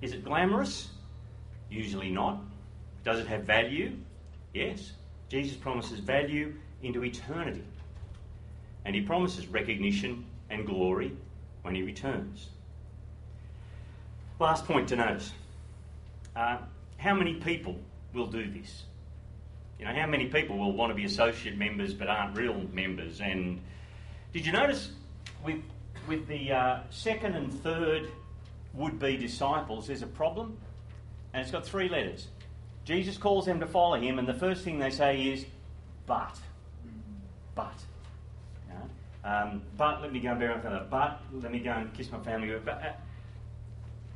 Is 0.00 0.12
it 0.12 0.24
glamorous? 0.24 0.88
Usually 1.70 2.10
not. 2.10 2.40
Does 3.04 3.20
it 3.20 3.26
have 3.26 3.42
value? 3.42 3.96
Yes. 4.54 4.92
Jesus 5.28 5.56
promises 5.56 5.98
value 5.98 6.54
into 6.82 7.04
eternity. 7.04 7.64
And 8.84 8.94
he 8.94 9.02
promises 9.02 9.46
recognition 9.46 10.24
and 10.50 10.66
glory 10.66 11.12
when 11.62 11.74
he 11.74 11.82
returns. 11.82 12.48
Last 14.38 14.66
point 14.66 14.88
to 14.88 14.96
notice 14.96 15.32
uh, 16.34 16.58
how 16.98 17.14
many 17.14 17.34
people 17.34 17.76
will 18.12 18.26
do 18.26 18.50
this? 18.50 18.84
You 19.78 19.86
know, 19.86 19.94
how 19.94 20.06
many 20.06 20.26
people 20.26 20.58
will 20.58 20.72
want 20.72 20.90
to 20.90 20.94
be 20.94 21.04
associate 21.04 21.56
members 21.56 21.94
but 21.94 22.08
aren't 22.08 22.36
real 22.36 22.62
members? 22.72 23.20
And 23.20 23.60
did 24.32 24.46
you 24.46 24.52
notice 24.52 24.90
with, 25.44 25.60
with 26.08 26.26
the 26.28 26.52
uh, 26.52 26.80
second 26.90 27.34
and 27.34 27.52
third 27.62 28.08
would 28.74 28.98
be 28.98 29.16
disciples, 29.16 29.88
there's 29.88 30.02
a 30.02 30.06
problem? 30.06 30.56
And 31.32 31.42
it's 31.42 31.50
got 31.50 31.66
three 31.66 31.88
letters. 31.88 32.28
Jesus 32.84 33.16
calls 33.16 33.46
them 33.46 33.60
to 33.60 33.66
follow 33.66 33.96
him, 33.96 34.18
and 34.18 34.26
the 34.26 34.34
first 34.34 34.64
thing 34.64 34.78
they 34.78 34.90
say 34.90 35.22
is, 35.22 35.46
but. 36.06 36.38
But. 37.54 37.74
Um, 39.24 39.62
but 39.76 40.02
let 40.02 40.12
me 40.12 40.20
go 40.20 40.30
and 40.30 40.40
bury 40.40 40.54
my 40.54 40.60
father. 40.60 40.86
But 40.90 41.20
let 41.32 41.52
me 41.52 41.60
go 41.60 41.70
and 41.70 41.92
kiss 41.94 42.10
my 42.10 42.18
family. 42.20 42.52
Uh, 42.54 42.92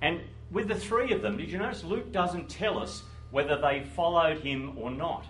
and 0.03 0.21
with 0.51 0.69
the 0.69 0.75
three 0.75 1.13
of 1.13 1.23
them, 1.23 1.37
did 1.37 1.51
you 1.51 1.59
notice 1.59 1.85
Luke 1.85 2.13
doesn't 2.13 2.49
tell 2.49 2.79
us 2.79 3.03
whether 3.31 3.61
they 3.61 3.85
followed 3.95 4.41
him 4.41 4.77
or 4.79 4.91
not? 4.91 5.25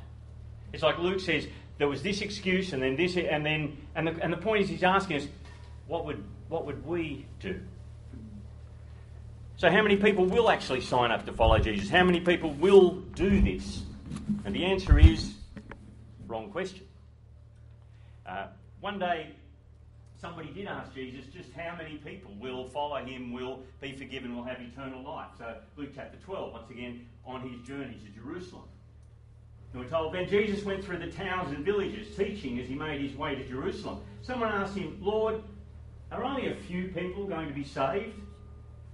It's 0.73 0.83
like 0.83 0.99
Luke 0.99 1.21
says, 1.21 1.47
there 1.79 1.89
was 1.89 2.03
this 2.03 2.23
excuse 2.23 2.73
and 2.73 2.83
then 2.83 2.97
this, 2.97 3.17
and 3.17 3.45
then, 3.45 3.77
and 3.95 4.09
the, 4.09 4.23
and 4.23 4.33
the 4.33 4.39
point 4.39 4.63
is 4.63 4.69
he's 4.69 4.83
asking 4.83 5.19
us, 5.19 5.29
what 5.87 6.07
would, 6.07 6.25
what 6.49 6.65
would 6.67 6.85
we 6.87 7.27
do? 7.41 7.61
So, 9.59 9.71
how 9.71 9.83
many 9.83 9.97
people 9.97 10.27
will 10.27 10.51
actually 10.51 10.83
sign 10.83 11.11
up 11.11 11.25
to 11.25 11.33
follow 11.33 11.59
Jesus? 11.59 11.89
How 11.89 12.05
many 12.05 12.21
people 12.21 12.53
will 12.53 12.91
do 13.15 13.41
this? 13.41 13.83
And 14.45 14.55
the 14.55 14.67
answer 14.67 14.99
is 14.99 15.33
wrong 16.27 16.51
question. 16.51 16.87
Uh, 18.27 18.49
one 18.81 18.99
day, 18.99 19.31
somebody 20.21 20.51
did 20.51 20.67
ask 20.67 20.95
Jesus 20.95 21.25
just 21.33 21.53
how 21.53 21.77
many 21.77 21.97
people 21.97 22.33
will 22.41 22.69
follow 22.69 22.97
him, 22.97 23.33
will 23.33 23.61
be 23.81 23.93
forgiven, 23.93 24.35
will 24.35 24.45
have 24.45 24.61
eternal 24.61 25.03
life. 25.03 25.29
So, 25.39 25.57
Luke 25.77 25.91
chapter 25.95 26.19
12, 26.25 26.53
once 26.53 26.71
again, 26.71 27.07
on 27.25 27.49
his 27.49 27.61
journey 27.67 27.99
to 28.05 28.21
Jerusalem. 28.21 28.65
And 29.73 29.83
we're 29.83 29.91
told 29.91 30.15
then 30.15 30.29
Jesus 30.29 30.65
went 30.65 30.85
through 30.85 30.99
the 30.99 31.11
towns 31.11 31.53
and 31.53 31.65
villages 31.65 32.17
teaching 32.17 32.59
as 32.59 32.69
he 32.69 32.75
made 32.75 33.01
his 33.01 33.17
way 33.17 33.35
to 33.35 33.47
Jerusalem. 33.47 34.01
Someone 34.23 34.49
asked 34.49 34.77
him, 34.77 34.99
Lord, 35.01 35.43
are 36.11 36.25
only 36.25 36.51
a 36.51 36.55
few 36.55 36.89
people 36.89 37.27
going 37.27 37.49
to 37.49 37.55
be 37.55 37.65
saved? 37.65 38.15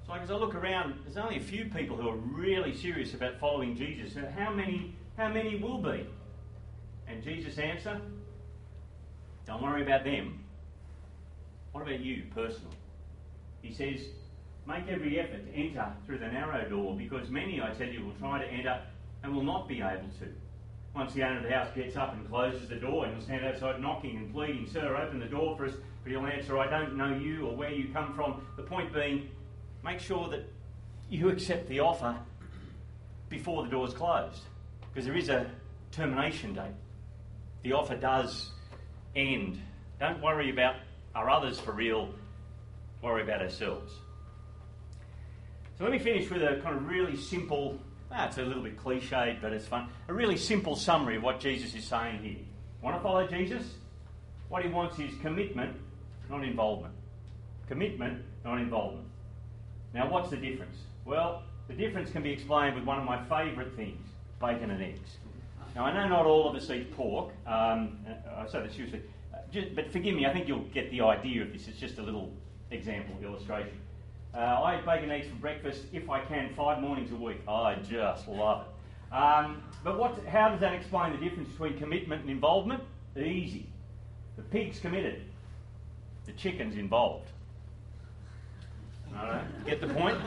It's 0.01 0.09
like 0.09 0.23
as 0.23 0.31
I 0.31 0.35
look 0.35 0.57
around, 0.57 0.95
there's 1.05 1.17
only 1.17 1.37
a 1.37 1.41
few 1.41 1.67
people 1.67 1.97
who 1.97 2.09
are 2.09 2.17
really 2.17 2.75
serious 2.75 3.15
about 3.15 3.39
following 3.39 3.77
Jesus. 3.77 4.17
How 4.37 4.53
many, 4.53 4.97
how 5.17 5.29
many 5.29 5.57
will 5.57 5.79
be? 5.79 6.05
And 7.07 7.23
Jesus' 7.23 7.59
answer, 7.59 8.01
don't 9.47 9.63
worry 9.63 9.83
about 9.83 10.05
them. 10.05 10.42
What 11.73 11.83
about 11.83 12.01
you 12.01 12.25
personally? 12.35 12.77
He 13.63 13.73
says, 13.73 14.07
make 14.67 14.87
every 14.89 15.19
effort 15.19 15.47
to 15.47 15.59
enter 15.59 15.93
through 16.07 16.19
the 16.19 16.29
narrow 16.29 16.69
door 16.69 16.97
because 16.97 17.29
many, 17.31 17.61
I 17.61 17.71
tell 17.71 17.89
you, 17.89 18.05
will 18.05 18.15
try 18.15 18.41
to 18.41 18.47
enter 18.47 18.81
and 19.23 19.35
will 19.35 19.45
not 19.45 19.69
be 19.69 19.81
able 19.81 20.09
to. 20.21 20.29
Once 20.95 21.15
the 21.15 21.23
owner 21.23 21.39
of 21.39 21.45
the 21.45 21.51
house 21.51 21.69
gets 21.75 21.97
up 21.97 22.13
and 22.13 22.29
closes 22.29 22.69
the 22.69 22.77
door 22.77 23.07
and 23.07 23.15
will 23.15 23.23
stand 23.23 23.45
outside 23.45 23.81
knocking 23.81 24.17
and 24.19 24.33
pleading, 24.33 24.69
Sir, 24.71 24.95
open 24.97 25.19
the 25.19 25.27
door 25.27 25.57
for 25.57 25.65
us. 25.65 25.75
But 26.03 26.13
he'll 26.13 26.27
answer, 26.27 26.59
I 26.59 26.69
don't 26.69 26.97
know 26.97 27.17
you 27.17 27.47
or 27.47 27.57
where 27.57 27.73
you 27.73 27.89
come 27.93 28.15
from. 28.15 28.47
The 28.57 28.63
point 28.63 28.93
being, 28.93 29.31
make 29.83 30.01
sure 30.01 30.29
that 30.29 30.45
you 31.09 31.31
accept 31.31 31.69
the 31.69 31.81
offer 31.81 32.19
before 33.29 33.63
the 33.63 33.71
door's 33.71 33.95
closed. 33.95 34.43
Because 34.93 35.07
there 35.07 35.17
is 35.17 35.31
a 35.31 35.51
termination 35.93 36.55
date. 36.55 36.75
The 37.63 37.73
offer 37.73 37.97
does 37.97 38.51
end. 39.17 39.61
Don't 40.01 40.21
worry 40.21 40.51
about 40.51 40.75
are 41.15 41.29
others 41.31 41.59
for 41.61 41.73
real, 41.73 42.09
worry 43.03 43.23
about 43.23 43.43
ourselves. 43.43 43.93
So 45.79 45.85
let 45.85 45.93
me 45.93 45.99
finish 45.99 46.31
with 46.31 46.43
a 46.43 46.61
kind 46.63 46.77
of 46.77 46.87
really 46.87 47.17
simple 47.17 47.79
Ah, 48.15 48.27
it's 48.27 48.37
a 48.37 48.43
little 48.43 48.63
bit 48.63 48.77
cliched, 48.77 49.41
but 49.41 49.53
it's 49.53 49.67
fun. 49.67 49.89
A 50.09 50.13
really 50.13 50.37
simple 50.37 50.77
summary 50.77 51.17
of 51.17 51.23
what 51.23 51.41
Jesus 51.41 51.75
is 51.75 51.85
saying 51.85 52.19
here. 52.23 52.37
Want 52.83 52.97
to 52.97 53.03
follow 53.03 53.27
Jesus? 53.27 53.63
What 54.51 54.63
he 54.63 54.69
wants 54.69 54.99
is 54.99 55.15
commitment, 55.23 55.75
not 56.29 56.45
involvement. 56.45 56.93
Commitment, 57.69 58.23
not 58.45 58.59
involvement. 58.59 59.07
Now, 59.95 60.11
what's 60.11 60.29
the 60.29 60.37
difference? 60.37 60.77
Well, 61.07 61.43
the 61.69 61.75
difference 61.75 62.11
can 62.11 62.23
be 62.23 62.31
explained 62.31 62.75
with 62.75 62.85
one 62.85 62.99
of 62.99 63.05
my 63.05 63.23
favourite 63.25 63.75
things 63.77 64.07
bacon 64.41 64.71
and 64.71 64.83
eggs. 64.83 65.19
Now, 65.75 65.85
I 65.85 65.95
know 65.95 66.09
not 66.09 66.27
all 66.27 66.51
of 66.51 66.57
us 66.57 66.69
eat 66.69 66.95
pork. 66.95 67.31
Um, 67.47 67.97
I 68.37 68.47
say 68.47 68.61
this 68.63 68.75
seriously. 68.75 69.01
But 69.75 69.91
forgive 69.91 70.15
me, 70.15 70.27
I 70.27 70.33
think 70.33 70.49
you'll 70.49 70.69
get 70.75 70.91
the 70.91 71.01
idea 71.03 71.43
of 71.43 71.53
this. 71.53 71.69
It's 71.69 71.79
just 71.79 71.99
a 71.99 72.03
little 72.03 72.33
example, 72.71 73.15
illustration. 73.23 73.79
Uh, 74.35 74.39
I 74.39 74.79
eat 74.79 74.87
bacon 74.87 75.11
eggs 75.11 75.27
for 75.29 75.35
breakfast 75.37 75.83
if 75.93 76.09
I 76.09 76.21
can 76.25 76.55
five 76.55 76.81
mornings 76.81 77.13
a 77.13 77.17
week. 77.17 77.41
I 77.47 77.75
just 77.75 78.29
love 78.29 78.63
it. 78.63 79.15
Um, 79.15 79.63
but 79.85 79.99
what, 79.99 80.25
how 80.27 80.49
does 80.49 80.61
that 80.61 80.73
explain 80.73 81.13
the 81.13 81.19
difference 81.19 81.51
between 81.51 81.79
commitment 81.79 82.23
and 82.23 82.31
involvement? 82.31 82.83
Easy. 83.17 83.67
The 84.37 84.43
pig's 84.43 84.79
committed, 84.79 85.23
the 86.25 86.33
chicken's 86.33 86.77
involved. 86.77 87.29
Get 89.67 89.83
the 89.83 89.89
point? 89.89 90.19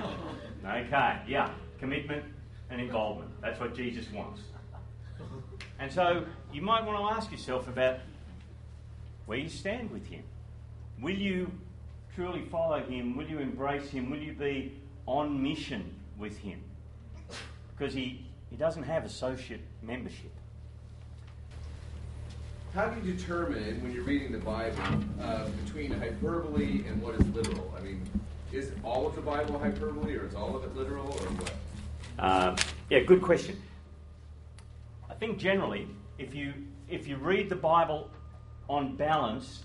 Okay, 0.64 1.20
yeah. 1.28 1.50
Commitment 1.80 2.24
and 2.70 2.80
involvement. 2.80 3.32
That's 3.42 3.60
what 3.60 3.76
Jesus 3.76 4.12
wants. 4.12 4.42
And 5.80 5.92
so 5.92 6.26
you 6.54 6.62
might 6.62 6.86
want 6.86 7.00
to 7.00 7.18
ask 7.18 7.32
yourself 7.32 7.68
about 7.68 7.98
where 9.26 9.38
you 9.38 9.50
stand 9.50 9.92
with 9.92 10.06
Him. 10.08 10.24
Will 11.02 11.16
you 11.16 11.52
truly 12.16 12.44
follow 12.52 12.82
Him? 12.82 13.16
Will 13.16 13.28
you 13.28 13.40
embrace 13.40 13.90
Him? 13.90 14.10
Will 14.10 14.20
you 14.20 14.34
be 14.34 14.80
on 15.06 15.42
mission 15.42 15.94
with 16.18 16.38
Him? 16.38 16.62
Because 17.78 17.94
He, 17.94 18.26
he 18.50 18.56
doesn't 18.56 18.84
have 18.84 19.04
associate 19.06 19.62
membership. 19.82 20.32
How 22.74 22.88
do 22.88 23.06
you 23.06 23.14
determine 23.14 23.82
when 23.82 23.94
you're 23.94 24.04
reading 24.04 24.34
the 24.34 24.38
Bible 24.38 24.78
uh, 25.22 25.48
between 25.64 25.92
hyperbole 25.92 26.84
and 26.88 27.02
what 27.02 27.16
is 27.16 27.26
literal? 27.28 27.74
I 27.78 27.82
mean, 27.82 28.02
is 28.52 28.72
all 28.84 29.08
of 29.08 29.16
the 29.16 29.22
Bible 29.22 29.58
hyperbole, 29.58 30.14
or 30.16 30.26
is 30.26 30.36
all 30.36 30.58
of 30.58 30.64
it 30.66 30.76
literal, 30.76 31.06
or 31.06 31.28
what? 31.40 31.54
Um, 32.20 32.56
yeah, 32.90 33.00
good 33.00 33.22
question. 33.22 33.62
I 35.10 35.14
think 35.14 35.38
generally, 35.38 35.88
if 36.18 36.36
you 36.36 36.54
if 36.90 37.08
you 37.08 37.16
read 37.16 37.50
the 37.50 37.56
Bible 37.56 38.10
on 38.68 38.96
balance, 38.96 39.64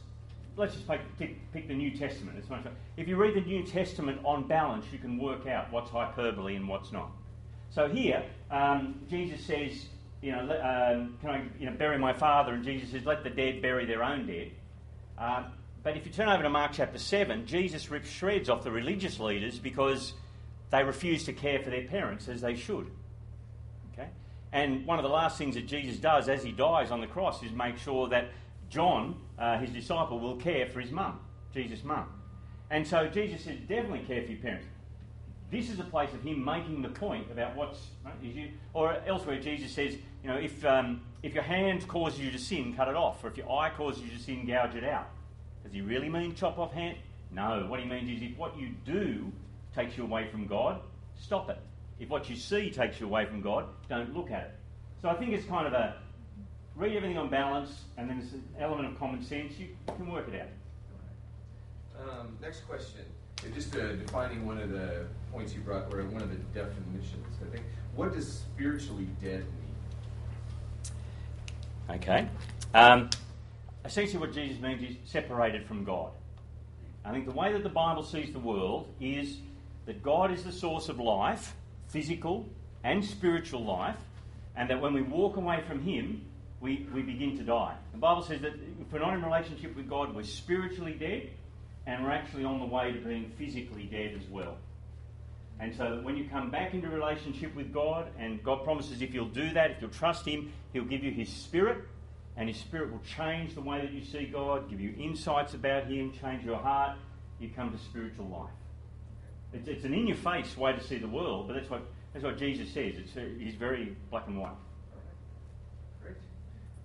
let's 0.57 0.75
just 0.75 0.87
pick, 0.89 1.01
pick, 1.19 1.53
pick 1.53 1.69
the 1.69 1.75
New 1.75 1.91
Testament. 1.97 2.37
It's 2.39 2.49
much, 2.51 2.65
if 2.97 3.09
you 3.09 3.17
read 3.17 3.35
the 3.35 3.41
New 3.41 3.65
Testament 3.65 4.21
on 4.25 4.47
balance, 4.47 4.85
you 4.93 4.99
can 4.99 5.19
work 5.19 5.47
out 5.47 5.73
what's 5.73 5.91
hyperbole 5.91 6.57
and 6.57 6.69
what's 6.69 6.93
not. 6.93 7.11
So 7.71 7.89
here, 7.89 8.25
um, 8.51 9.01
Jesus 9.09 9.45
says, 9.45 9.87
you 10.21 10.33
know, 10.33 10.41
um, 10.41 11.17
can 11.21 11.31
I, 11.31 11.43
you 11.59 11.67
know, 11.71 11.77
bury 11.77 11.99
my 11.99 12.13
father? 12.13 12.53
And 12.53 12.65
Jesus 12.65 12.91
says, 12.91 13.07
let 13.07 13.25
the 13.25 13.31
dead 13.31 13.63
bury 13.63 13.87
their 13.87 14.03
own 14.03 14.27
dead. 14.27 14.51
Um, 15.17 15.47
but 15.83 15.97
if 15.97 16.05
you 16.05 16.13
turn 16.13 16.29
over 16.29 16.43
to 16.43 16.51
Mark 16.51 16.73
chapter 16.75 16.99
seven, 16.99 17.47
Jesus 17.47 17.91
rips 17.91 18.11
shreds 18.11 18.51
off 18.51 18.65
the 18.65 18.71
religious 18.71 19.19
leaders 19.19 19.59
because 19.59 20.13
they 20.71 20.85
refuse 20.85 21.25
to 21.25 21.33
care 21.33 21.63
for 21.63 21.71
their 21.71 21.87
parents 21.87 22.29
as 22.29 22.43
they 22.43 22.55
should. 22.55 22.91
Okay, 23.93 24.09
and 24.53 24.85
one 24.85 24.99
of 24.99 25.03
the 25.03 25.09
last 25.09 25.39
things 25.39 25.55
that 25.55 25.67
Jesus 25.67 25.97
does 25.97 26.29
as 26.29 26.43
he 26.43 26.53
dies 26.53 26.91
on 26.91 27.01
the 27.01 27.07
cross 27.07 27.43
is 27.43 27.53
make 27.53 27.79
sure 27.79 28.09
that 28.09 28.29
John, 28.71 29.17
uh, 29.39 29.59
his 29.59 29.71
disciple, 29.71 30.19
will 30.19 30.37
care 30.37 30.67
for 30.67 30.81
his 30.81 30.91
mum, 30.91 31.21
Jesus' 31.53 31.85
mum. 31.85 32.07
And 32.71 32.87
so 32.87 33.09
Jesus 33.09 33.43
says, 33.43 33.59
definitely 33.69 34.05
care 34.07 34.23
for 34.23 34.31
your 34.31 34.41
parents. 34.41 34.67
This 35.51 35.69
is 35.69 35.81
a 35.81 35.85
place 35.85 36.13
of 36.15 36.23
him 36.23 36.45
making 36.45 36.81
the 36.81 36.89
point 36.89 37.27
about 37.33 37.57
what's. 37.57 37.89
Right, 38.05 38.15
you, 38.23 38.51
or 38.73 38.97
elsewhere, 39.05 39.41
Jesus 39.41 39.73
says, 39.73 39.95
you 40.23 40.31
know, 40.31 40.37
if, 40.37 40.65
um, 40.65 41.01
if 41.25 41.35
your 41.35 41.43
hand 41.43 41.89
causes 41.89 42.21
you 42.21 42.31
to 42.31 42.39
sin, 42.39 42.73
cut 42.75 42.87
it 42.87 42.95
off. 42.95 43.25
Or 43.25 43.29
if 43.29 43.37
your 43.37 43.51
eye 43.51 43.71
causes 43.77 44.05
you 44.05 44.11
to 44.11 44.19
sin, 44.19 44.47
gouge 44.47 44.77
it 44.77 44.85
out. 44.85 45.09
Does 45.65 45.73
he 45.73 45.81
really 45.81 46.09
mean 46.09 46.37
chop 46.37 46.59
off 46.59 46.73
hand? 46.73 46.99
No. 47.33 47.67
What 47.69 47.81
he 47.81 47.87
means 47.87 48.09
is 48.09 48.31
if 48.31 48.39
what 48.39 48.57
you 48.57 48.69
do 48.85 49.33
takes 49.75 49.99
you 49.99 50.05
away 50.05 50.29
from 50.29 50.47
God, 50.47 50.81
stop 51.19 51.51
it. 51.51 51.59
If 51.99 52.09
what 52.09 52.31
you 52.31 52.37
see 52.37 52.71
takes 52.71 53.01
you 53.01 53.07
away 53.07 53.27
from 53.27 53.43
God, 53.43 53.67
don't 53.89 54.15
look 54.17 54.31
at 54.31 54.43
it. 54.43 54.55
So 55.03 55.09
I 55.09 55.15
think 55.15 55.33
it's 55.33 55.47
kind 55.47 55.67
of 55.67 55.73
a 55.73 55.97
read 56.77 56.97
everything 56.97 57.19
on 57.19 57.29
balance, 57.29 57.85
and 57.97 58.09
then 58.09 58.19
there's 58.19 58.33
an 58.33 58.45
element 58.59 58.93
of 58.93 58.99
common 58.99 59.23
sense. 59.23 59.59
You 59.59 59.69
can 59.87 60.11
work 60.11 60.29
it 60.29 60.41
out. 60.41 60.49
Um, 62.03 62.37
next 62.41 62.61
question. 62.67 63.01
Just 63.55 63.75
uh, 63.75 63.93
defining 63.97 64.47
one 64.47 64.59
of 64.59 64.71
the 64.71 65.07
points 65.33 65.55
you 65.55 65.61
brought, 65.61 65.93
or 65.93 66.03
one 66.05 66.23
of 66.23 66.31
the 66.31 66.37
definitions, 66.59 67.37
I 67.43 67.51
think. 67.51 67.65
What 67.95 68.13
does 68.13 68.41
spiritually 68.41 69.09
dead 69.21 69.45
mean? 71.89 71.97
Okay. 71.97 72.29
Um, 72.75 73.11
essentially, 73.85 74.19
what 74.19 74.33
Jesus 74.33 74.61
means 74.61 74.83
is 74.83 74.97
separated 75.05 75.67
from 75.67 75.85
God. 75.85 76.11
I 77.05 77.13
think 77.13 77.25
the 77.25 77.33
way 77.33 77.53
that 77.53 77.63
the 77.63 77.71
Bible 77.71 78.03
sees 78.03 78.33
the 78.33 78.39
world 78.39 78.89
is 79.01 79.39
that 79.87 80.03
God 80.03 80.31
is 80.31 80.45
the 80.45 80.53
source 80.53 80.89
of 80.89 81.01
life, 81.01 81.55
physical 81.89 82.47
and 82.85 83.05
spiritual 83.05 83.65
life, 83.65 83.97
and 84.55 84.69
that 84.69 84.81
when 84.81 84.93
we 84.93 85.03
walk 85.03 85.37
away 85.37 85.63
from 85.67 85.83
Him, 85.83 86.27
we, 86.61 86.87
we 86.93 87.03
begin 87.03 87.37
to 87.39 87.43
die. 87.43 87.75
The 87.93 87.99
Bible 87.99 88.23
says 88.23 88.43
that 88.43 88.53
if 88.55 88.93
we're 88.93 88.99
not 88.99 89.15
in 89.15 89.23
relationship 89.23 89.75
with 89.75 89.89
God, 89.89 90.15
we're 90.15 90.25
spiritually 90.25 90.93
dead, 90.93 91.31
and 91.87 92.05
we're 92.05 92.11
actually 92.11 92.45
on 92.45 92.61
the 92.61 92.67
way 92.67 92.93
to 92.93 92.99
being 92.99 93.33
physically 93.39 93.85
dead 93.85 94.15
as 94.19 94.29
well. 94.29 94.57
And 95.59 95.75
so 95.75 96.01
when 96.03 96.17
you 96.17 96.29
come 96.29 96.51
back 96.51 96.75
into 96.75 96.89
relationship 96.89 97.55
with 97.55 97.73
God, 97.73 98.09
and 98.19 98.43
God 98.43 98.65
promises 98.65 99.03
if 99.03 99.13
you'll 99.13 99.27
do 99.27 99.53
that, 99.53 99.73
if 99.73 99.81
you'll 99.81 99.91
trust 99.91 100.27
Him, 100.27 100.53
He'll 100.73 100.85
give 100.85 101.03
you 101.03 101.11
His 101.11 101.29
Spirit, 101.29 101.79
and 102.37 102.49
His 102.49 102.59
Spirit 102.59 102.93
will 102.93 103.03
change 103.17 103.55
the 103.55 103.61
way 103.61 103.81
that 103.81 103.93
you 103.93 104.05
see 104.05 104.27
God, 104.27 104.71
give 104.71 104.81
you 104.81 104.95
insights 104.99 105.55
about 105.55 105.87
Him, 105.87 106.13
change 106.21 106.45
your 106.45 106.59
heart. 106.59 106.97
You 107.39 107.51
come 107.57 107.73
to 107.73 107.79
spiritual 107.79 108.27
life. 108.27 108.51
It's, 109.53 109.69
it's 109.69 109.85
an 109.85 109.95
in 109.95 110.07
your 110.07 110.17
face 110.17 110.57
way 110.57 110.73
to 110.73 110.83
see 110.83 110.99
the 110.99 111.09
world, 111.09 111.49
but 111.49 111.55
that's 111.55 111.71
what, 111.71 111.83
that's 112.13 112.25
what 112.25 112.39
Jesus 112.39 112.69
says. 112.69 112.95
It's, 112.97 113.17
uh, 113.17 113.21
he's 113.39 113.55
very 113.55 113.97
black 114.11 114.27
and 114.27 114.39
white. 114.39 114.53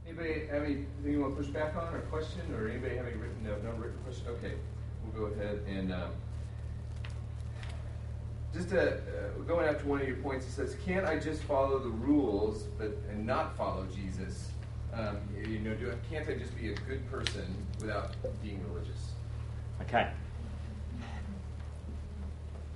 Anybody 0.07 0.45
have 0.51 0.63
anything 0.63 0.85
you 1.03 1.21
want 1.21 1.35
to 1.35 1.43
push 1.43 1.51
back 1.51 1.75
on 1.75 1.93
or 1.93 2.01
question, 2.01 2.41
or 2.53 2.67
anybody 2.67 2.95
have 2.95 3.07
any 3.07 3.15
written, 3.15 3.43
no, 3.43 3.57
no 3.57 3.71
written 3.71 3.97
question? 4.03 4.27
Okay, 4.29 4.53
we'll 5.03 5.27
go 5.27 5.33
ahead 5.33 5.61
and. 5.67 5.91
Um, 5.91 6.11
just 8.53 8.71
uh, 8.71 8.91
going 9.45 9.67
after 9.67 9.85
one 9.85 9.99
of 9.99 10.07
your 10.07 10.17
points, 10.17 10.45
it 10.45 10.51
says, 10.51 10.77
"Can't 10.85 11.05
I 11.05 11.19
just 11.19 11.41
follow 11.43 11.79
the 11.79 11.89
rules, 11.89 12.63
but 12.77 12.95
and 13.09 13.25
not 13.25 13.57
follow 13.57 13.85
Jesus? 13.93 14.51
Um, 14.93 15.17
you 15.35 15.59
know, 15.59 15.73
do, 15.73 15.91
can't 16.09 16.29
I 16.29 16.35
just 16.35 16.55
be 16.57 16.71
a 16.71 16.75
good 16.87 17.05
person 17.11 17.53
without 17.81 18.15
being 18.41 18.63
religious?" 18.71 19.11
Okay. 19.81 20.09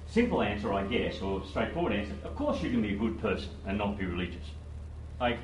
Simple 0.07 0.41
answer, 0.41 0.73
I 0.73 0.83
guess, 0.87 1.21
or 1.21 1.45
straightforward 1.45 1.93
answer. 1.93 2.15
Of 2.23 2.35
course, 2.35 2.61
you 2.63 2.71
can 2.71 2.81
be 2.81 2.95
a 2.95 2.97
good 2.97 3.21
person 3.21 3.49
and 3.67 3.77
not 3.77 3.97
be 3.97 4.05
religious. 4.05 4.43
Like, 5.21 5.37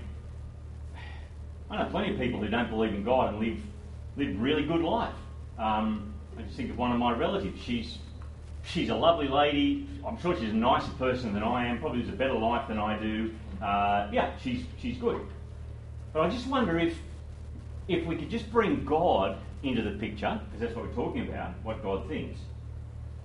I 1.70 1.84
know 1.84 1.90
plenty 1.90 2.14
of 2.14 2.20
people 2.20 2.40
who 2.40 2.48
don't 2.48 2.70
believe 2.70 2.94
in 2.94 3.04
God 3.04 3.34
and 3.34 3.40
live 3.40 3.58
live 4.18 4.40
really 4.40 4.66
good 4.66 4.82
life. 4.82 5.14
Um, 5.58 6.14
I 6.38 6.42
just 6.44 6.56
think 6.56 6.70
of 6.70 6.78
one 6.78 6.92
of 6.92 7.00
my 7.00 7.12
relatives. 7.18 7.62
She's 7.62 7.98
she's 8.64 8.90
a 8.90 8.96
lovely 8.96 9.28
lady. 9.28 9.88
I'm 10.06 10.20
sure 10.20 10.36
she's 10.36 10.52
a 10.52 10.54
nicer 10.54 10.92
person 10.98 11.34
than 11.34 11.44
I 11.44 11.66
am. 11.68 11.80
Probably 11.80 12.00
lives 12.00 12.10
a 12.10 12.16
better 12.16 12.34
life 12.34 12.68
than 12.68 12.78
I 12.78 12.98
do. 13.00 13.34
Uh, 13.62 14.10
yeah, 14.12 14.32
she's 14.42 14.64
she's 14.80 14.98
good. 14.98 15.22
But 16.14 16.22
I 16.22 16.30
just 16.30 16.48
wonder 16.48 16.80
if 16.80 16.98
if 17.88 18.06
we 18.06 18.16
could 18.16 18.30
just 18.30 18.52
bring 18.52 18.86
God 18.86 19.38
into 19.64 19.82
the 19.82 19.92
picture, 19.92 20.40
because 20.46 20.62
that's 20.62 20.76
what 20.76 20.86
we're 20.86 20.94
talking 20.94 21.28
about, 21.28 21.54
what 21.64 21.82
God 21.82 22.08
thinks. 22.08 22.40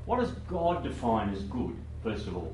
What 0.07 0.21
does 0.21 0.33
God 0.49 0.83
define 0.83 1.31
as 1.31 1.43
good, 1.45 1.77
first 2.03 2.27
of 2.27 2.37
all? 2.37 2.53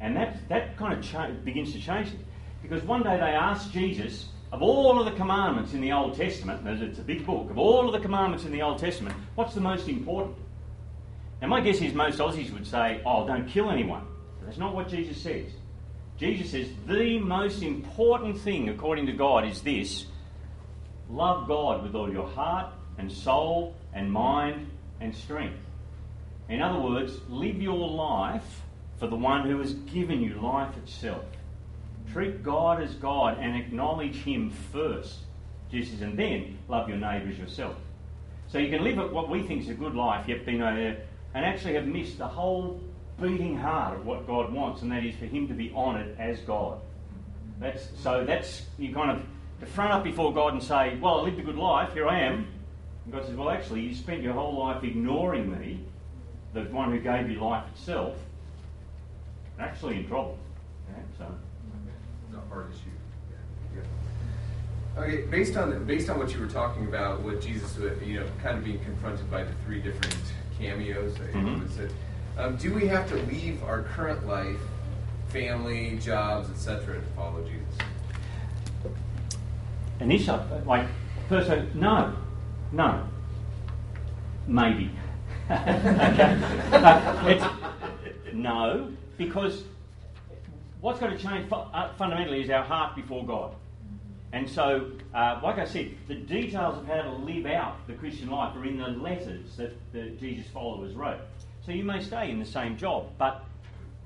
And 0.00 0.16
that, 0.16 0.48
that 0.48 0.76
kind 0.76 0.92
of 0.92 1.04
cha- 1.04 1.30
begins 1.44 1.72
to 1.72 1.80
change 1.80 2.08
it. 2.08 2.20
Because 2.62 2.82
one 2.82 3.02
day 3.02 3.16
they 3.16 3.32
asked 3.32 3.72
Jesus, 3.72 4.26
of 4.52 4.60
all 4.60 5.00
of 5.00 5.06
the 5.06 5.12
commandments 5.12 5.72
in 5.72 5.80
the 5.80 5.92
Old 5.92 6.14
Testament, 6.14 6.66
it's 6.66 6.98
a 6.98 7.02
big 7.02 7.24
book, 7.24 7.50
of 7.50 7.58
all 7.58 7.86
of 7.86 7.92
the 7.92 8.00
commandments 8.00 8.44
in 8.44 8.52
the 8.52 8.60
Old 8.60 8.78
Testament, 8.78 9.16
what's 9.34 9.54
the 9.54 9.60
most 9.60 9.88
important? 9.88 10.36
Now, 11.40 11.48
my 11.48 11.60
guess 11.60 11.80
is 11.80 11.94
most 11.94 12.18
Aussies 12.18 12.52
would 12.52 12.66
say, 12.66 13.00
oh, 13.06 13.26
don't 13.26 13.48
kill 13.48 13.70
anyone. 13.70 14.06
But 14.38 14.46
that's 14.46 14.58
not 14.58 14.74
what 14.74 14.88
Jesus 14.88 15.20
says. 15.20 15.46
Jesus 16.18 16.50
says 16.50 16.68
the 16.86 17.18
most 17.18 17.62
important 17.62 18.38
thing, 18.38 18.68
according 18.68 19.06
to 19.06 19.12
God, 19.12 19.46
is 19.46 19.62
this 19.62 20.06
love 21.08 21.48
God 21.48 21.82
with 21.82 21.94
all 21.94 22.12
your 22.12 22.28
heart 22.28 22.72
and 22.98 23.10
soul 23.10 23.74
and 23.94 24.12
mind 24.12 24.70
and 25.00 25.14
strength. 25.14 25.58
In 26.48 26.60
other 26.60 26.78
words, 26.78 27.18
live 27.28 27.60
your 27.60 27.88
life 27.88 28.62
for 28.98 29.06
the 29.06 29.16
one 29.16 29.48
who 29.48 29.58
has 29.58 29.72
given 29.74 30.20
you 30.20 30.34
life 30.40 30.76
itself. 30.76 31.24
Treat 32.10 32.42
God 32.42 32.82
as 32.82 32.94
God 32.94 33.38
and 33.38 33.56
acknowledge 33.56 34.16
Him 34.16 34.50
first. 34.72 35.18
Jesus, 35.70 36.02
and 36.02 36.18
then 36.18 36.58
love 36.68 36.88
your 36.88 36.98
neighbour 36.98 37.30
as 37.30 37.38
yourself. 37.38 37.76
So 38.48 38.58
you 38.58 38.68
can 38.68 38.84
live 38.84 39.10
what 39.10 39.30
we 39.30 39.42
think 39.42 39.62
is 39.62 39.70
a 39.70 39.74
good 39.74 39.94
life, 39.94 40.28
yet 40.28 40.44
be 40.44 40.58
no, 40.58 40.74
there, 40.76 40.98
and 41.32 41.44
actually 41.44 41.74
have 41.74 41.86
missed 41.86 42.18
the 42.18 42.28
whole 42.28 42.80
beating 43.20 43.56
heart 43.56 43.98
of 43.98 44.04
what 44.04 44.26
God 44.26 44.52
wants, 44.52 44.82
and 44.82 44.92
that 44.92 45.04
is 45.04 45.16
for 45.16 45.24
Him 45.24 45.48
to 45.48 45.54
be 45.54 45.72
honoured 45.74 46.14
as 46.18 46.40
God. 46.40 46.78
That's 47.58 47.88
so. 48.00 48.24
That's 48.24 48.66
you 48.78 48.92
kind 48.92 49.10
of 49.10 49.22
to 49.60 49.66
front 49.66 49.92
up 49.92 50.04
before 50.04 50.34
God 50.34 50.52
and 50.52 50.62
say, 50.62 50.98
"Well, 50.98 51.20
I 51.20 51.22
lived 51.22 51.38
a 51.38 51.42
good 51.42 51.56
life. 51.56 51.94
Here 51.94 52.06
I 52.06 52.20
am." 52.20 52.46
And 53.04 53.12
God 53.14 53.24
says, 53.24 53.36
"Well, 53.36 53.48
actually, 53.48 53.80
you 53.80 53.94
spent 53.94 54.22
your 54.22 54.34
whole 54.34 54.58
life 54.58 54.84
ignoring 54.84 55.50
me, 55.58 55.80
the 56.52 56.64
one 56.64 56.90
who 56.90 56.98
gave 56.98 57.30
you 57.30 57.40
life 57.40 57.64
itself, 57.72 58.16
actually 59.58 59.96
in 59.96 60.08
trouble. 60.08 60.38
So. 61.16 61.26
The 62.32 62.40
hard 62.48 62.66
issue. 62.70 62.90
Yeah. 64.96 65.02
Okay, 65.02 65.22
based 65.26 65.56
on 65.56 65.84
based 65.84 66.08
on 66.10 66.18
what 66.18 66.32
you 66.32 66.40
were 66.40 66.46
talking 66.46 66.86
about, 66.86 67.20
what 67.20 67.40
Jesus, 67.40 67.76
would 67.78 68.00
you 68.04 68.20
know, 68.20 68.26
kind 68.42 68.58
of 68.58 68.64
being 68.64 68.82
confronted 68.84 69.30
by 69.30 69.44
the 69.44 69.52
three 69.64 69.80
different 69.80 70.16
cameos, 70.58 71.14
mm-hmm. 71.14 71.68
said, 71.68 71.92
um, 72.38 72.56
do 72.56 72.72
we 72.72 72.86
have 72.86 73.08
to 73.10 73.16
leave 73.24 73.62
our 73.64 73.82
current 73.82 74.26
life, 74.26 74.60
family, 75.28 75.98
jobs, 75.98 76.48
etc., 76.50 77.00
to 77.00 77.06
follow 77.14 77.42
Jesus? 77.42 77.78
Initially, 80.00 80.40
like, 80.64 80.86
person, 81.28 81.70
no, 81.74 82.14
no, 82.72 83.06
maybe. 84.46 84.90
no, 88.32 88.90
because 89.18 89.64
what's 90.82 90.98
going 90.98 91.16
to 91.16 91.22
change 91.22 91.50
uh, 91.50 91.92
fundamentally 91.94 92.42
is 92.42 92.50
our 92.50 92.64
heart 92.64 92.94
before 92.94 93.24
God. 93.24 93.54
And 94.32 94.48
so, 94.48 94.90
uh, 95.14 95.40
like 95.42 95.58
I 95.58 95.64
said, 95.64 95.94
the 96.08 96.14
details 96.14 96.78
of 96.78 96.86
how 96.86 97.02
to 97.02 97.12
live 97.12 97.46
out 97.46 97.86
the 97.86 97.92
Christian 97.94 98.30
life 98.30 98.56
are 98.56 98.64
in 98.64 98.78
the 98.78 98.88
letters 98.88 99.56
that 99.56 99.74
the 99.92 100.10
Jesus 100.10 100.50
followers 100.52 100.94
wrote. 100.94 101.20
So 101.64 101.72
you 101.72 101.84
may 101.84 102.02
stay 102.02 102.30
in 102.30 102.40
the 102.40 102.46
same 102.46 102.76
job, 102.76 103.10
but 103.16 103.44